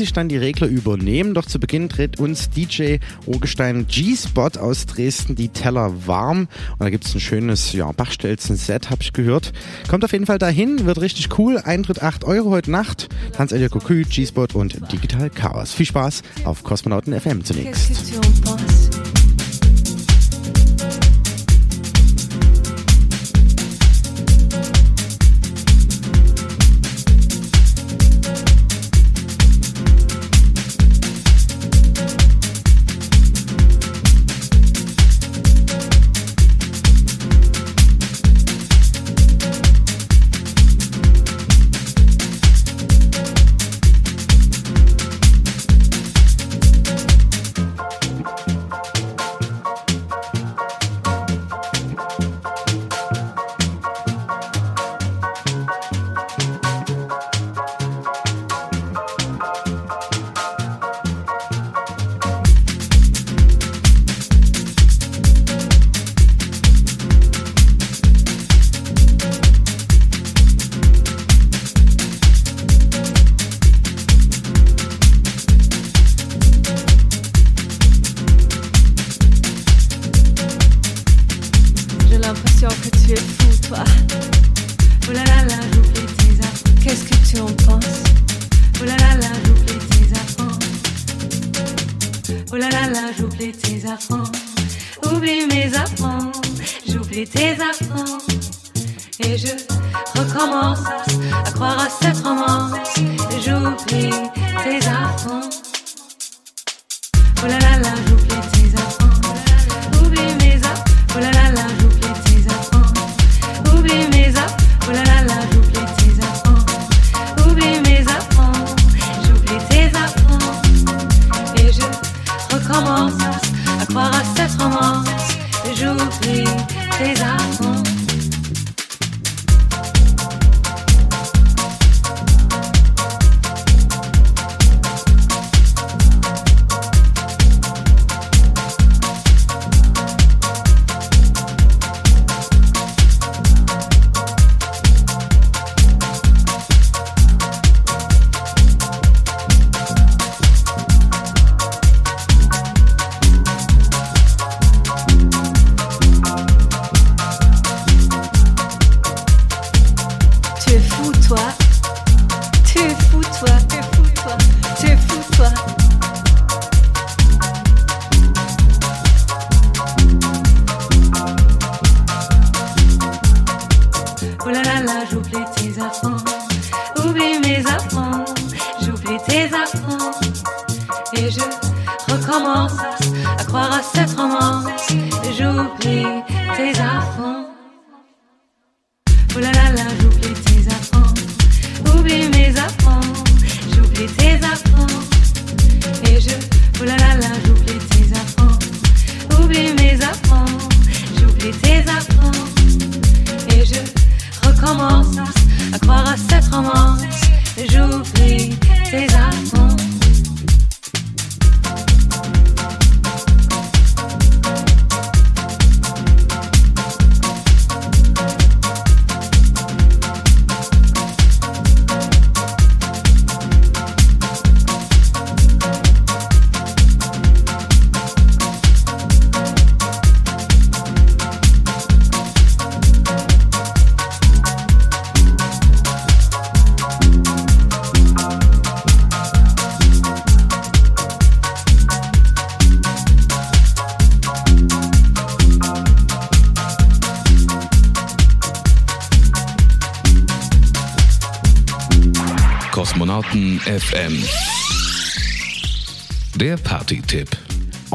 Uhr 0.02 0.08
dann 0.16 0.30
die 0.30 0.38
Regler 0.38 0.68
übernehmen, 0.68 1.36
doch 1.36 1.46
zu 1.46 1.60
Beginn 1.60 1.88
dreht 1.88 2.20
uns 2.20 2.50
DJ 2.50 2.98
Urgestein 3.28 3.86
G-Spot 3.86 4.60
aus 4.60 4.88
Dresden 4.88 5.36
die 5.36 5.50
Teller 5.50 6.08
warm. 6.08 6.48
Und 6.72 6.80
da 6.80 6.90
gibt 6.90 7.06
es 7.06 7.14
ein 7.14 7.20
schönes 7.20 7.74
ja, 7.74 7.92
Bachstelzen-Set, 7.92 8.90
habe 8.90 9.04
ich 9.04 9.14
gehört. 9.14 9.54
Kommt 9.88 10.04
auf 10.04 10.14
jeden 10.14 10.26
Fall 10.26 10.40
dahin, 10.40 10.88
wird 10.88 11.00
richtig 11.00 11.38
cool. 11.38 11.43
Eintritt 11.64 12.02
8 12.02 12.24
Euro 12.24 12.52
heute 12.52 12.72
Nacht. 12.72 13.10
Tanzatelier 13.34 13.70
Cocu, 13.70 14.04
G-Spot 14.04 14.48
und 14.54 14.92
Digital 14.92 15.30
Chaos. 15.30 15.74
Viel 15.74 15.86
Spaß 15.86 16.22
auf 16.46 16.64
Kosmonauten 16.64 17.20
FM 17.20 17.44
zunächst. 17.44 18.14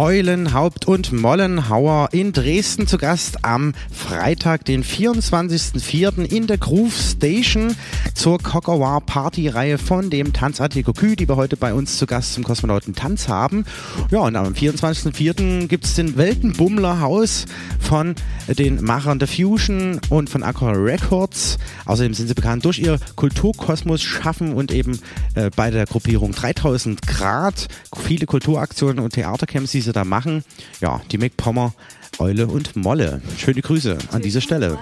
Eulen, 0.08 0.54
Haupt- 0.54 0.86
und 0.86 1.12
Mollenhauer 1.12 2.08
in 2.12 2.32
Dresden 2.32 2.86
zu 2.86 2.96
Gast 2.96 3.44
am 3.44 3.74
Freitag, 3.92 4.64
den 4.64 4.82
24.04. 4.82 6.24
in 6.24 6.46
der 6.46 6.56
Groove 6.56 6.96
Station 6.98 7.76
zur 8.14 8.38
Cockawar 8.38 9.02
Party-Reihe 9.02 9.76
von 9.76 10.08
dem 10.08 10.32
Tanzartikel 10.32 10.94
Cocu, 10.94 11.14
die 11.14 11.28
wir 11.28 11.36
heute 11.36 11.58
bei 11.58 11.74
uns 11.74 11.98
zu 11.98 12.06
Gast 12.06 12.32
zum 12.32 12.42
Kosmonauten 12.42 12.94
Tanz 12.94 13.28
haben. 13.28 13.66
Ja, 14.10 14.20
und 14.20 14.34
am 14.34 14.54
24.04. 14.54 15.66
gibt 15.66 15.84
es 15.84 15.96
den 15.96 16.16
Weltenbummler 16.16 17.00
Haus 17.00 17.44
von 17.78 18.14
den 18.48 18.82
Machern 18.82 19.18
der 19.18 19.28
Fusion 19.28 20.00
und 20.08 20.30
von 20.30 20.42
Aqua 20.42 20.70
Records. 20.70 21.58
Außerdem 21.84 22.14
sind 22.14 22.28
sie 22.28 22.34
bekannt 22.34 22.64
durch 22.64 22.78
ihr 22.78 22.98
Kulturkosmos 23.14 24.00
schaffen 24.00 24.54
und 24.54 24.72
eben 24.72 25.00
äh, 25.34 25.50
bei 25.54 25.70
der 25.70 25.84
Gruppierung 25.84 26.32
3000 26.32 27.06
Grad 27.06 27.68
viele 28.08 28.24
Kulturaktionen 28.24 29.00
und 29.00 29.12
Theatercamps, 29.12 29.72
die 29.72 29.82
sie 29.82 29.92
da 29.92 30.02
machen. 30.02 30.42
Ja, 30.80 31.02
die 31.12 31.18
Mick 31.18 31.36
Pommer, 31.36 31.74
Eule 32.18 32.46
und 32.46 32.74
Molle. 32.74 33.20
Schöne 33.36 33.60
Grüße 33.60 33.98
an 34.12 34.22
dieser 34.22 34.40
Stelle. 34.40 34.78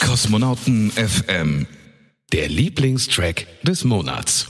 Kosmonauten 0.00 0.92
FM, 0.92 1.66
der 2.32 2.48
Lieblingstrack 2.48 3.46
des 3.64 3.82
Monats. 3.82 4.46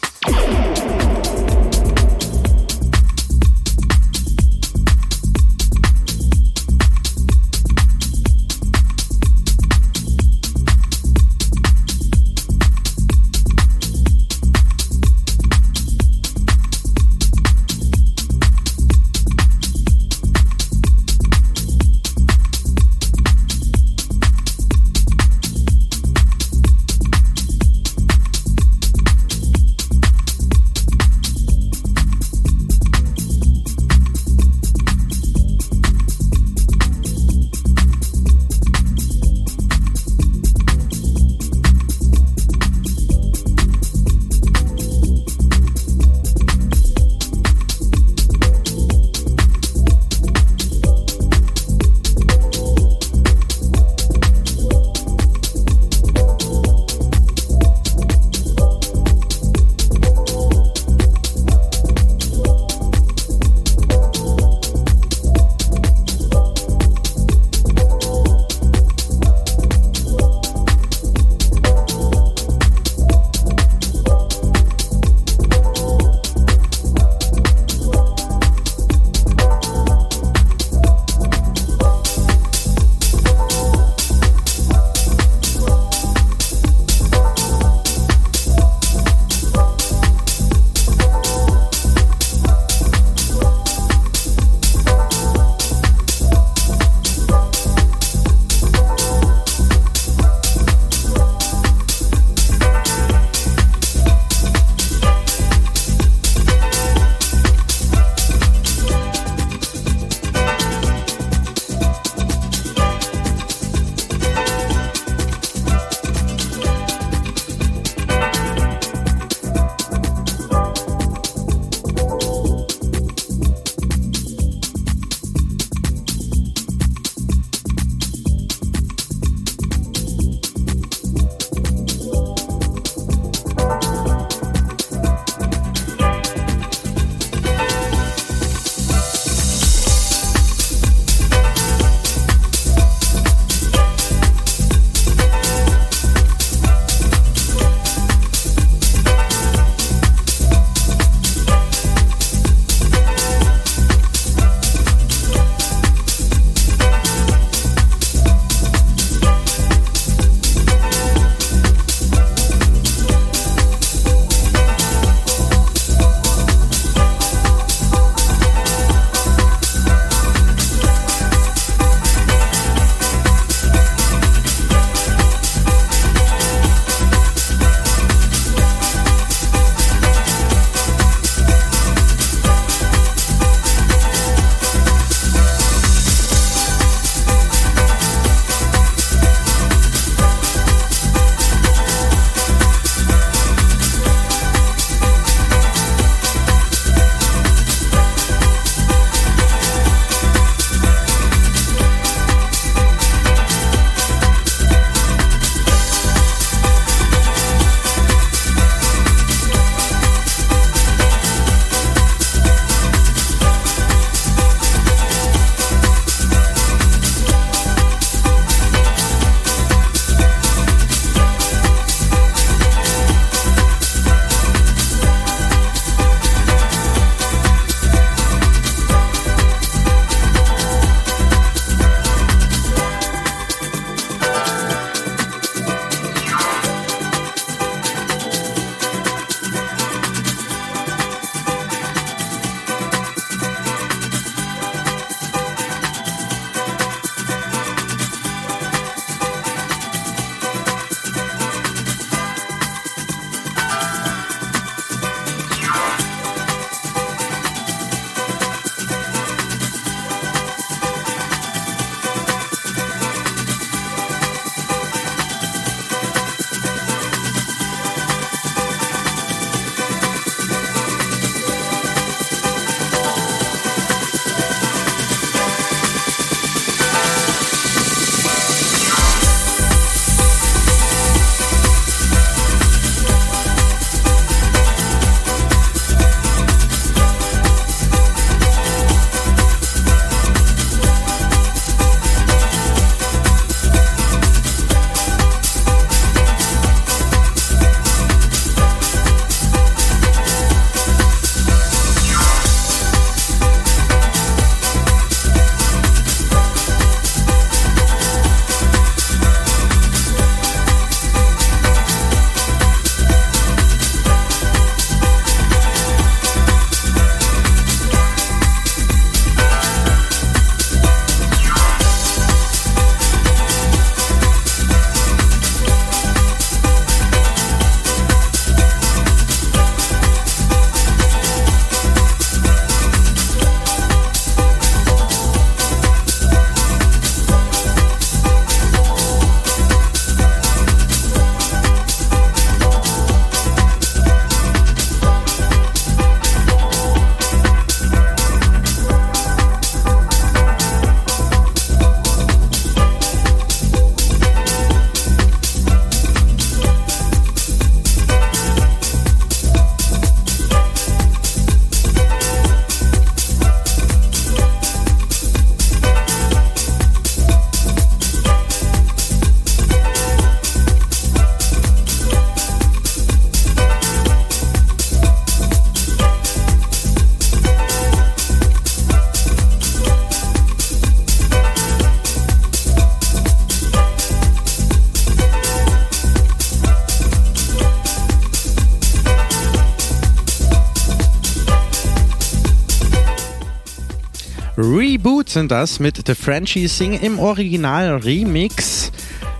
Sind 395.39 395.52
das 395.52 395.78
mit 395.78 396.02
The 396.05 396.16
Frenchie 396.16 396.66
Sing 396.66 396.94
im 396.94 397.20
Original 397.20 397.98
Remix. 397.98 398.90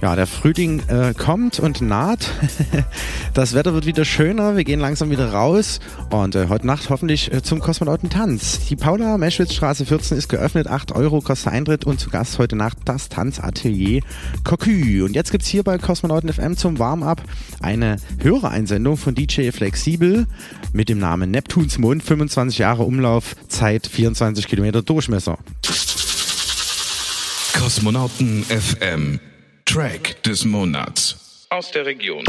Ja, 0.01 0.15
der 0.15 0.29
Frühling 0.29 0.81
äh, 0.87 1.13
kommt 1.13 1.59
und 1.59 1.81
naht. 1.81 2.31
das 3.35 3.53
Wetter 3.53 3.75
wird 3.75 3.85
wieder 3.85 4.05
schöner. 4.05 4.57
Wir 4.57 4.63
gehen 4.63 4.79
langsam 4.79 5.11
wieder 5.11 5.33
raus. 5.33 5.81
Und 6.11 6.37
äh, 6.37 6.47
heute 6.49 6.69
Nacht 6.69 6.89
hoffentlich 6.89 7.33
äh, 7.33 7.43
zum 7.43 7.59
Kosmonautentanz. 7.59 8.67
Die 8.69 8.77
Paula 8.77 9.19
Meschwitzstraße 9.19 9.87
14 9.87 10.17
ist 10.17 10.29
geöffnet. 10.29 10.69
8 10.69 10.93
Euro 10.93 11.21
kostet 11.21 11.53
Eintritt. 11.53 11.85
Und 11.85 11.99
zu 11.99 12.11
Gast 12.11 12.39
heute 12.39 12.55
Nacht 12.55 12.79
das 12.85 13.09
Tanzatelier 13.09 14.03
Cocu. 14.45 15.05
Und 15.05 15.17
jetzt 15.17 15.33
gibt's 15.33 15.49
hier 15.49 15.65
bei 15.65 15.79
Kosmonauten 15.79 16.33
FM 16.33 16.57
zum 16.57 16.79
Warm-up 16.79 17.21
eine 17.61 17.97
Hörereinsendung 18.23 18.99
von 18.99 19.17
DJ 19.17 19.51
Flexibel 19.51 20.29
mit 20.73 20.89
dem 20.91 21.01
Namen 21.01 21.33
Neptuns 21.33 21.77
Mond. 21.79 22.05
25 22.05 22.59
Jahre 22.59 22.85
Umlauf, 22.85 23.35
Zeit 23.49 23.89
24 23.89 24.47
Kilometer 24.47 24.83
Durchmesser. 24.83 25.39
Kosmonauten 27.69 28.45
FM. 28.45 29.21
Track 29.67 30.23
des 30.23 30.47
Monats. 30.47 31.47
Aus 31.51 31.71
der 31.71 31.85
Region. 31.85 32.25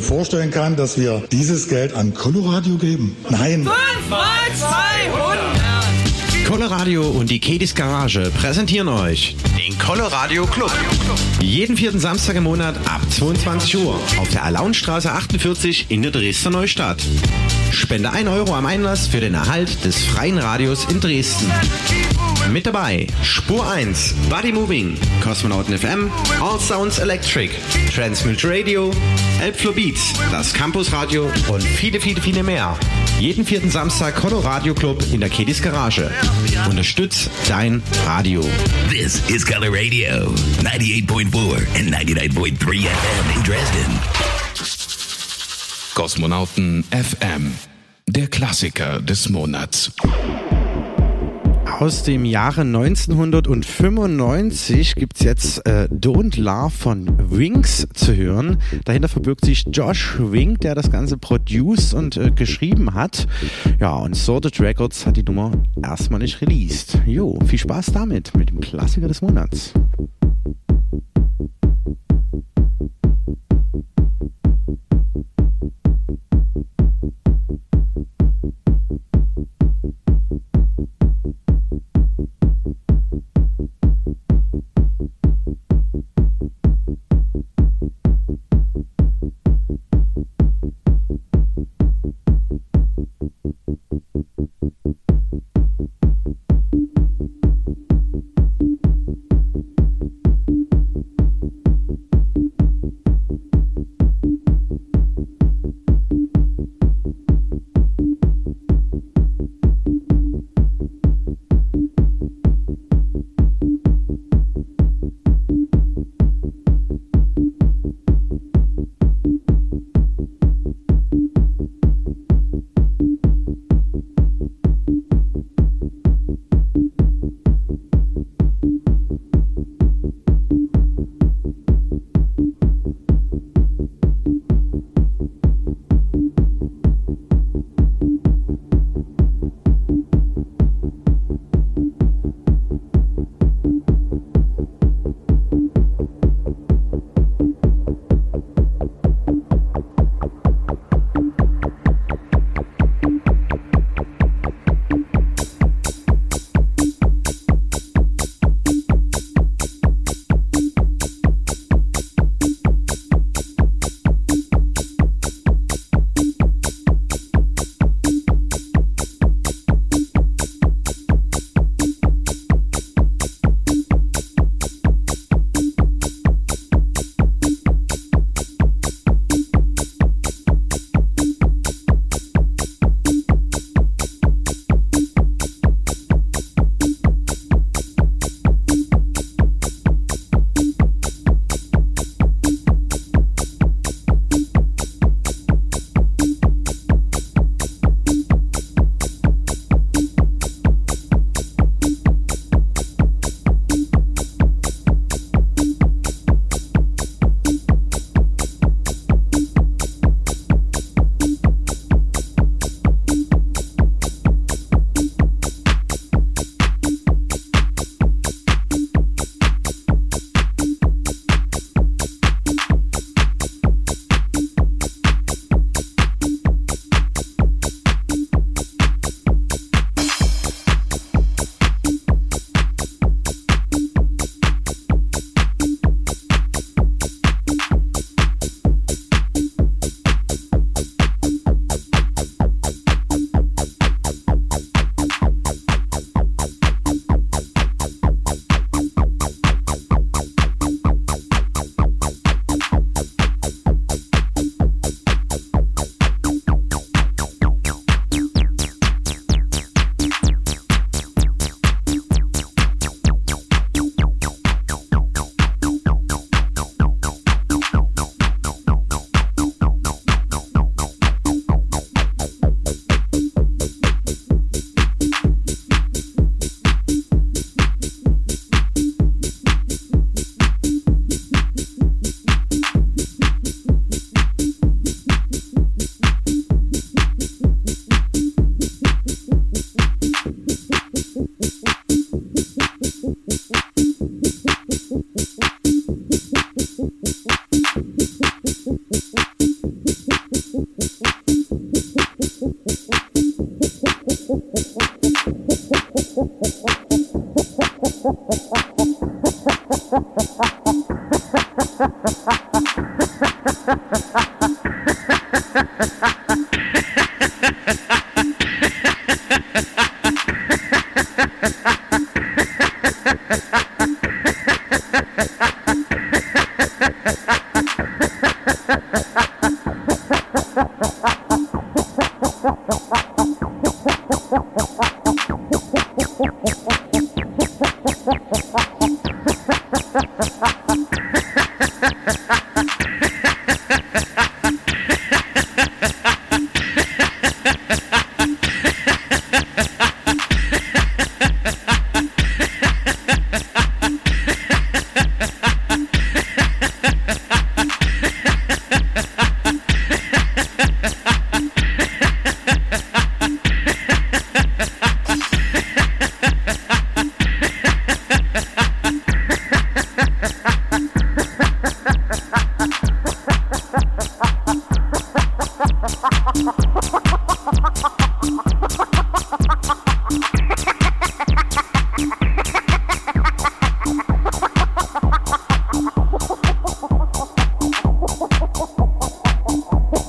Mir 0.00 0.06
vorstellen 0.06 0.50
kann, 0.50 0.76
dass 0.76 0.98
wir 0.98 1.22
dieses 1.30 1.68
Geld 1.68 1.92
an 1.94 2.14
Coloradio 2.14 2.76
geben? 2.76 3.16
Nein. 3.28 3.64
5 3.64 4.08
mal 4.08 4.18
200. 4.54 6.46
Coloradio 6.46 7.06
und 7.08 7.30
die 7.30 7.38
Kedis 7.38 7.74
Garage 7.74 8.30
präsentieren 8.30 8.88
euch 8.88 9.36
den 9.58 9.78
Coloradio 9.78 10.46
Club. 10.46 10.72
Jeden 11.40 11.76
vierten 11.76 12.00
Samstag 12.00 12.36
im 12.36 12.44
Monat 12.44 12.76
ab 12.88 13.02
22 13.10 13.76
Uhr 13.76 14.00
auf 14.18 14.28
der 14.30 14.44
Alaunstraße 14.44 15.12
48 15.12 15.86
in 15.90 16.02
der 16.02 16.10
Dresdner 16.10 16.50
Neustadt. 16.50 17.02
Spende 17.70 18.10
1 18.10 18.28
Euro 18.30 18.54
am 18.54 18.66
Einlass 18.66 19.06
für 19.06 19.20
den 19.20 19.34
Erhalt 19.34 19.84
des 19.84 20.02
freien 20.02 20.38
Radios 20.38 20.86
in 20.86 21.00
Dresden. 21.00 21.46
Mit 22.48 22.66
dabei 22.66 23.06
Spur 23.22 23.68
1, 23.68 24.14
Body 24.28 24.50
Moving, 24.52 24.96
Kosmonauten 25.22 25.78
FM, 25.78 26.10
All 26.40 26.58
Sounds 26.58 26.98
Electric, 26.98 27.50
Transmute 27.94 28.44
Radio, 28.48 28.90
Elbflow 29.40 29.72
Beats, 29.72 30.12
das 30.32 30.52
Campus 30.52 30.92
Radio 30.92 31.30
und 31.48 31.62
viele, 31.62 32.00
viele, 32.00 32.20
viele 32.20 32.42
mehr. 32.42 32.76
Jeden 33.20 33.44
vierten 33.44 33.70
Samstag 33.70 34.16
Coloradio 34.16 34.74
Club 34.74 35.04
in 35.12 35.20
der 35.20 35.28
Kedis 35.28 35.62
Garage. 35.62 36.10
Unterstützt 36.68 37.30
dein 37.48 37.82
Radio. 38.06 38.40
This 38.90 39.22
is 39.28 39.46
Color 39.46 39.72
Radio, 39.72 40.32
98.4 40.64 41.66
and 41.78 41.94
99.3 41.94 42.86
FM 42.86 43.36
in 43.36 43.42
Dresden. 43.44 44.00
Kosmonauten 45.94 46.84
FM, 46.90 47.52
der 48.08 48.26
Klassiker 48.28 49.00
des 49.00 49.28
Monats. 49.28 49.92
Aus 51.80 52.02
dem 52.02 52.26
Jahre 52.26 52.60
1995 52.60 54.94
gibt 54.96 55.16
es 55.16 55.24
jetzt 55.24 55.66
äh, 55.66 55.88
Don't 55.90 56.38
Laugh 56.38 56.74
von 56.74 57.06
Wings 57.30 57.88
zu 57.94 58.14
hören. 58.14 58.58
Dahinter 58.84 59.08
verbirgt 59.08 59.46
sich 59.46 59.64
Josh 59.72 60.16
Wink, 60.18 60.60
der 60.60 60.74
das 60.74 60.92
Ganze 60.92 61.16
produced 61.16 61.94
und 61.94 62.18
äh, 62.18 62.32
geschrieben 62.32 62.92
hat. 62.92 63.26
Ja, 63.80 63.94
und 63.94 64.14
Sorted 64.14 64.60
Records 64.60 65.06
hat 65.06 65.16
die 65.16 65.22
Nummer 65.22 65.52
erstmalig 65.82 66.42
released. 66.42 67.00
Jo, 67.06 67.38
viel 67.46 67.58
Spaß 67.58 67.92
damit, 67.94 68.36
mit 68.36 68.50
dem 68.50 68.60
Klassiker 68.60 69.08
des 69.08 69.22
Monats. 69.22 69.72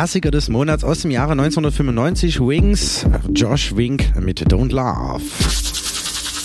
Klassiker 0.00 0.30
des 0.30 0.48
Monats 0.48 0.82
aus 0.82 1.02
dem 1.02 1.10
Jahre 1.10 1.32
1995, 1.32 2.40
Wings, 2.40 3.04
Josh 3.34 3.76
Wink 3.76 4.18
mit 4.18 4.40
Don't 4.50 4.72
Laugh. 4.72 5.20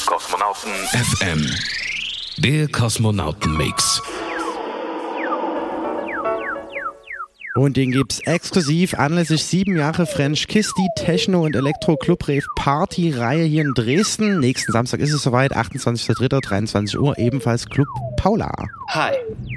Kosmonauten 0.06 0.74
FM. 0.92 1.50
Der 2.36 2.68
Kosmonauten-Mix. 2.68 4.02
Und 7.56 7.78
den 7.78 7.92
gibt's 7.92 8.20
exklusiv 8.26 8.96
anlässlich 8.96 9.46
sieben 9.46 9.78
Jahre 9.78 10.06
French 10.06 10.48
Kiss, 10.48 10.74
die 10.78 10.90
Techno- 10.98 11.46
und 11.46 11.56
Elektro-Club-Rave 11.56 12.46
Party-Reihe 12.58 13.46
hier 13.46 13.62
in 13.62 13.74
Dresden. 13.74 14.42
Nächsten 14.42 14.74
Samstag 14.74 15.00
ist 15.00 15.14
es 15.14 15.24
soweit, 15.24 15.56
28.03., 15.56 16.42
23 16.42 17.00
Uhr, 17.00 17.18
ebenfalls 17.18 17.70
Club 17.70 17.88
Paula. 18.18 18.52
Hi, 18.90 19.14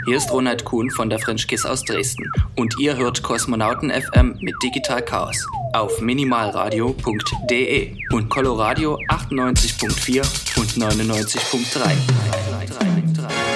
hier 0.06 0.16
ist 0.16 0.30
Ronald 0.30 0.64
Kuhn 0.64 0.88
von 0.90 1.10
der 1.10 1.18
French 1.18 1.48
Kiss 1.48 1.66
aus 1.66 1.82
Dresden 1.82 2.30
und 2.54 2.78
ihr 2.78 2.96
hört 2.96 3.24
Kosmonauten 3.24 3.90
FM 3.90 4.36
mit 4.40 4.54
Digital 4.62 5.02
Chaos 5.02 5.44
auf 5.72 6.00
minimalradio.de 6.00 7.96
und 8.12 8.28
Coloradio 8.28 8.96
98.4 9.08 10.60
und 10.60 10.70
99.3. 10.70 13.47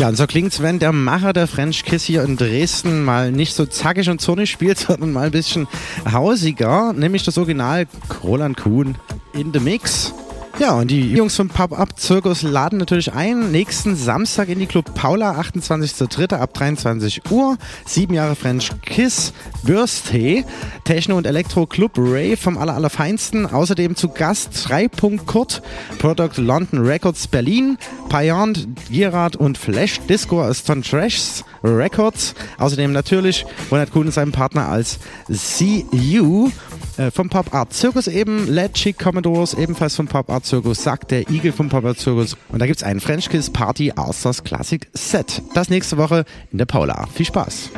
Ja, 0.09 0.11
und 0.11 0.15
so 0.15 0.25
klingt's, 0.25 0.59
wenn 0.63 0.79
der 0.79 0.91
Macher 0.91 1.33
der 1.33 1.45
French 1.45 1.83
Kiss 1.83 2.03
hier 2.03 2.23
in 2.23 2.35
Dresden 2.35 3.05
mal 3.05 3.31
nicht 3.31 3.53
so 3.53 3.67
zackig 3.67 4.09
und 4.09 4.19
zornig 4.19 4.49
spielt, 4.49 4.79
sondern 4.87 5.11
mal 5.11 5.27
ein 5.27 5.31
bisschen 5.31 5.67
hausiger, 6.11 6.93
nämlich 6.93 7.21
das 7.21 7.37
Original 7.37 7.85
Roland 8.23 8.57
Kuhn 8.57 8.95
in 9.33 9.53
the 9.53 9.59
Mix. 9.59 10.11
Ja, 10.59 10.73
und 10.73 10.91
die 10.91 11.13
Jungs 11.13 11.37
vom 11.37 11.47
Pop-Up-Zirkus 11.47 12.41
laden 12.41 12.79
natürlich 12.79 13.13
ein. 13.13 13.49
Nächsten 13.49 13.95
Samstag 13.95 14.49
in 14.49 14.59
die 14.59 14.65
Club 14.65 14.93
Paula, 14.93 15.39
28.03. 15.39 16.35
ab 16.35 16.53
23 16.53 17.31
Uhr. 17.31 17.57
Sieben 17.85 18.13
Jahre 18.13 18.35
French 18.35 18.69
Kiss, 18.81 19.31
Birthday, 19.63 20.43
Techno 20.83 21.15
und 21.15 21.25
Elektro 21.25 21.65
Club 21.65 21.93
Ray 21.95 22.35
vom 22.35 22.57
aller, 22.57 22.73
allerfeinsten. 22.75 23.45
Außerdem 23.45 23.95
zu 23.95 24.09
Gast 24.09 24.67
3. 24.67 24.89
Kurt, 25.25 25.61
Product 25.97 26.35
London 26.35 26.85
Records 26.85 27.27
Berlin, 27.27 27.77
Beyond, 28.09 28.67
Gerard 28.91 29.37
und 29.37 29.57
Flash 29.57 30.01
Disco 30.09 30.43
aus 30.43 30.65
Ton 30.65 30.83
Trashs 30.83 31.45
Records. 31.63 32.35
Außerdem 32.57 32.91
natürlich 32.91 33.45
Ronald 33.71 33.91
Kuhn 33.91 34.07
und 34.07 34.11
seinem 34.11 34.33
Partner 34.33 34.67
als 34.67 34.99
CU 35.29 36.49
äh, 36.99 37.11
vom 37.11 37.29
Pop 37.29 37.53
Art 37.53 37.73
Zirkus 37.73 38.07
eben, 38.07 38.47
Led 38.47 38.73
Chic 38.73 38.99
Commodores 38.99 39.53
ebenfalls 39.53 39.95
vom 39.95 40.07
Pop 40.07 40.29
Art 40.29 40.45
Zirkus, 40.45 40.83
sagt 40.83 41.11
der 41.11 41.29
Igel 41.29 41.51
vom 41.51 41.69
Pop 41.69 41.85
Art 41.85 41.97
Zirkus 41.97 42.35
und 42.49 42.59
da 42.59 42.67
gibt's 42.67 42.83
ein 42.83 42.99
French 42.99 43.29
Kiss 43.29 43.49
Party 43.49 43.93
Asters 43.95 44.43
Classic 44.43 44.87
Set. 44.93 45.41
Das 45.53 45.69
nächste 45.69 45.97
Woche 45.97 46.25
in 46.51 46.57
der 46.57 46.65
Paula. 46.65 47.07
Viel 47.13 47.25
Spaß! 47.25 47.69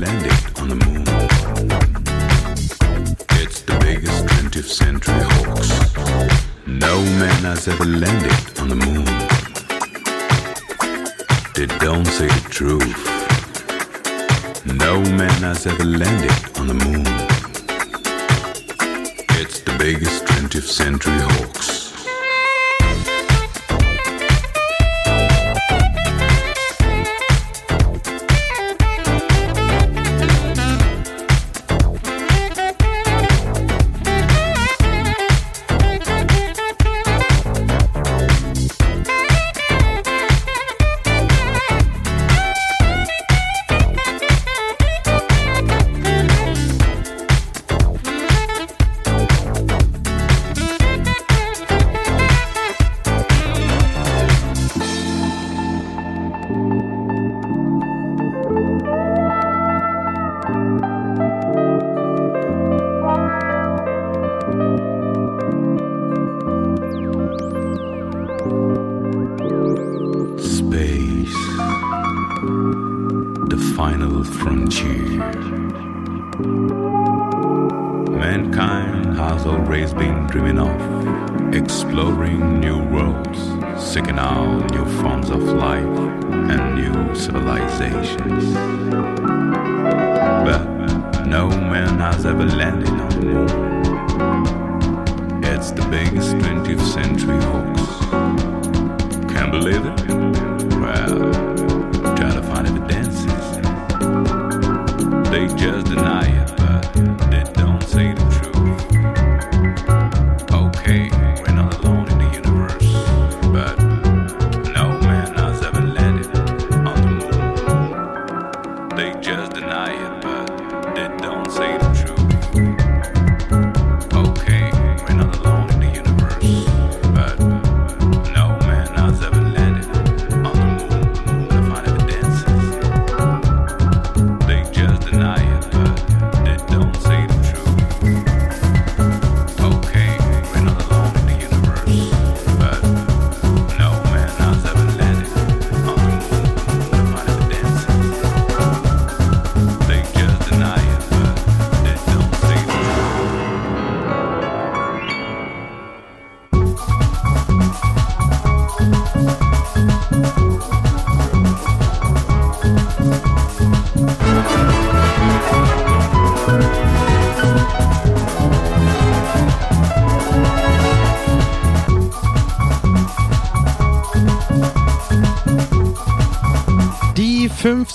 landed 0.00 0.32
on 0.58 0.68
the 0.68 0.74
moon. 0.86 1.04
It's 3.42 3.60
the 3.60 3.78
biggest 3.80 4.24
20th 4.24 4.64
century 4.64 5.20
hoax. 5.20 5.68
No 6.66 7.02
man 7.20 7.44
has 7.44 7.68
ever 7.68 7.84
landed. 7.84 8.29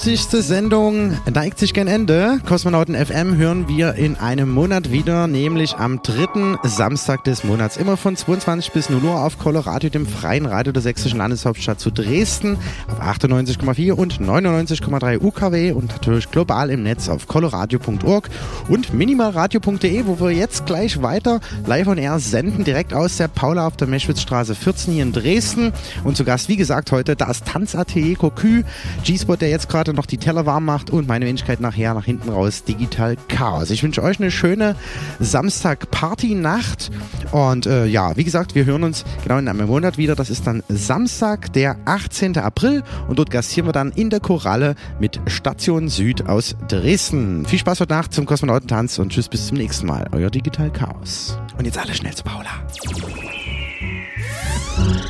50. 0.05 0.43
Sendung 0.43 1.17
neigt 1.33 1.57
sich 1.57 1.73
gern 1.73 1.87
Ende. 1.87 2.39
Kosmonauten 2.47 2.93
FM 2.93 3.37
hören 3.37 3.67
wir 3.67 3.95
in 3.95 4.15
einem 4.17 4.51
Monat 4.51 4.91
wieder, 4.91 5.25
nämlich 5.25 5.77
am 5.77 6.03
dritten 6.03 6.59
Samstag 6.61 7.23
des 7.23 7.43
Monats. 7.43 7.75
Immer 7.75 7.97
von 7.97 8.15
22 8.15 8.71
bis 8.71 8.91
0 8.91 9.03
Uhr 9.03 9.19
auf 9.19 9.39
Colorado, 9.39 9.89
dem 9.89 10.05
freien 10.05 10.45
Radio 10.45 10.71
der 10.71 10.83
sächsischen 10.83 11.17
Landeshauptstadt 11.17 11.79
zu 11.79 11.89
Dresden 11.89 12.59
auf 12.87 13.01
98,4 13.01 13.93
und 13.93 14.21
99,3 14.21 15.23
UKW 15.23 15.71
und 15.71 15.89
natürlich 15.89 16.29
global 16.29 16.69
im 16.69 16.83
Netz 16.83 17.09
auf 17.09 17.27
coloradio.org 17.27 18.29
und 18.67 18.93
minimalradio.de, 18.93 20.05
wo 20.05 20.19
wir 20.19 20.31
jetzt 20.31 20.65
gleich 20.65 21.01
weiter 21.01 21.39
live 21.65 21.87
on 21.87 21.97
air 21.97 22.19
senden, 22.19 22.63
direkt 22.63 22.93
aus 22.93 23.17
der 23.17 23.27
Paula 23.27 23.67
auf 23.67 23.77
der 23.77 23.87
Meschwitzstraße 23.87 24.55
14 24.55 24.93
hier 24.93 25.03
in 25.03 25.11
Dresden. 25.11 25.71
Und 26.03 26.17
zu 26.17 26.23
Gast, 26.23 26.49
wie 26.49 26.55
gesagt, 26.55 26.91
heute 26.91 27.15
das 27.15 27.43
Tanzatelier 27.43 28.15
Cocu, 28.15 28.63
G-Spot, 29.03 29.35
der 29.35 29.49
jetzt 29.49 29.69
gerade 29.69 29.93
noch 29.93 30.05
die 30.05 30.17
Teller 30.17 30.45
warm 30.45 30.65
macht 30.65 30.89
und 30.89 31.07
meine 31.07 31.25
Wenigkeit 31.25 31.59
nachher 31.59 31.93
nach 31.93 32.05
hinten 32.05 32.29
raus, 32.29 32.63
Digital 32.63 33.17
Chaos. 33.27 33.69
Ich 33.69 33.83
wünsche 33.83 34.01
euch 34.01 34.19
eine 34.19 34.31
schöne 34.31 34.75
Samstag-Party-Nacht 35.19 36.91
und 37.31 37.67
äh, 37.67 37.85
ja, 37.85 38.17
wie 38.17 38.23
gesagt, 38.23 38.55
wir 38.55 38.65
hören 38.65 38.83
uns 38.83 39.03
genau 39.23 39.37
in 39.37 39.47
einem 39.47 39.67
Monat 39.67 39.97
wieder. 39.97 40.15
Das 40.15 40.29
ist 40.29 40.47
dann 40.47 40.63
Samstag, 40.69 41.53
der 41.53 41.77
18. 41.85 42.37
April 42.37 42.83
und 43.07 43.19
dort 43.19 43.29
gastieren 43.29 43.67
wir 43.67 43.73
dann 43.73 43.91
in 43.91 44.09
der 44.09 44.19
Koralle 44.19 44.75
mit 44.99 45.19
Station 45.27 45.89
Süd 45.89 46.27
aus 46.27 46.55
Dresden. 46.67 47.45
Viel 47.45 47.59
Spaß 47.59 47.81
heute 47.81 47.93
Nacht 47.93 48.13
zum 48.13 48.25
Kosmonaut 48.25 48.54
Kosmonautentanz 48.55 48.99
und 48.99 49.11
tschüss 49.11 49.27
bis 49.27 49.47
zum 49.47 49.57
nächsten 49.57 49.85
Mal. 49.85 50.07
Euer 50.13 50.29
Digital 50.29 50.71
Chaos. 50.71 51.37
Und 51.57 51.65
jetzt 51.65 51.77
alle 51.77 51.93
schnell 51.93 52.13
zu 52.13 52.23
Paula. 52.23 52.65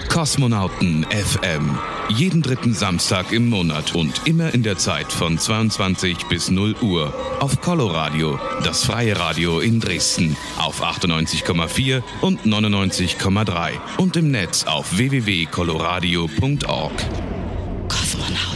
Kosmonauten 0.10 1.06
FM. 1.12 1.78
Jeden 2.10 2.42
dritten 2.42 2.74
Samstag 2.74 3.32
im 3.32 3.48
Monat 3.50 3.94
und 3.94 4.26
immer 4.26 4.52
in 4.56 4.64
der 4.64 4.80
Zeit 4.80 5.12
von 5.12 5.38
22 5.38 6.26
bis 6.26 6.50
0 6.50 6.76
Uhr. 6.82 7.14
Auf 7.40 7.62
Coloradio, 7.62 8.40
das 8.64 8.84
freie 8.84 9.16
Radio 9.20 9.60
in 9.60 9.80
Dresden. 9.80 10.36
Auf 10.58 10.82
98,4 10.82 12.02
und 12.22 12.42
99,3. 12.48 13.74
Und 13.98 14.18
im 14.18 14.32
Netz 14.32 14.64
auf 14.64 14.98
www.coloradio.org. 14.98 16.94
Kosmonauten. 17.90 18.56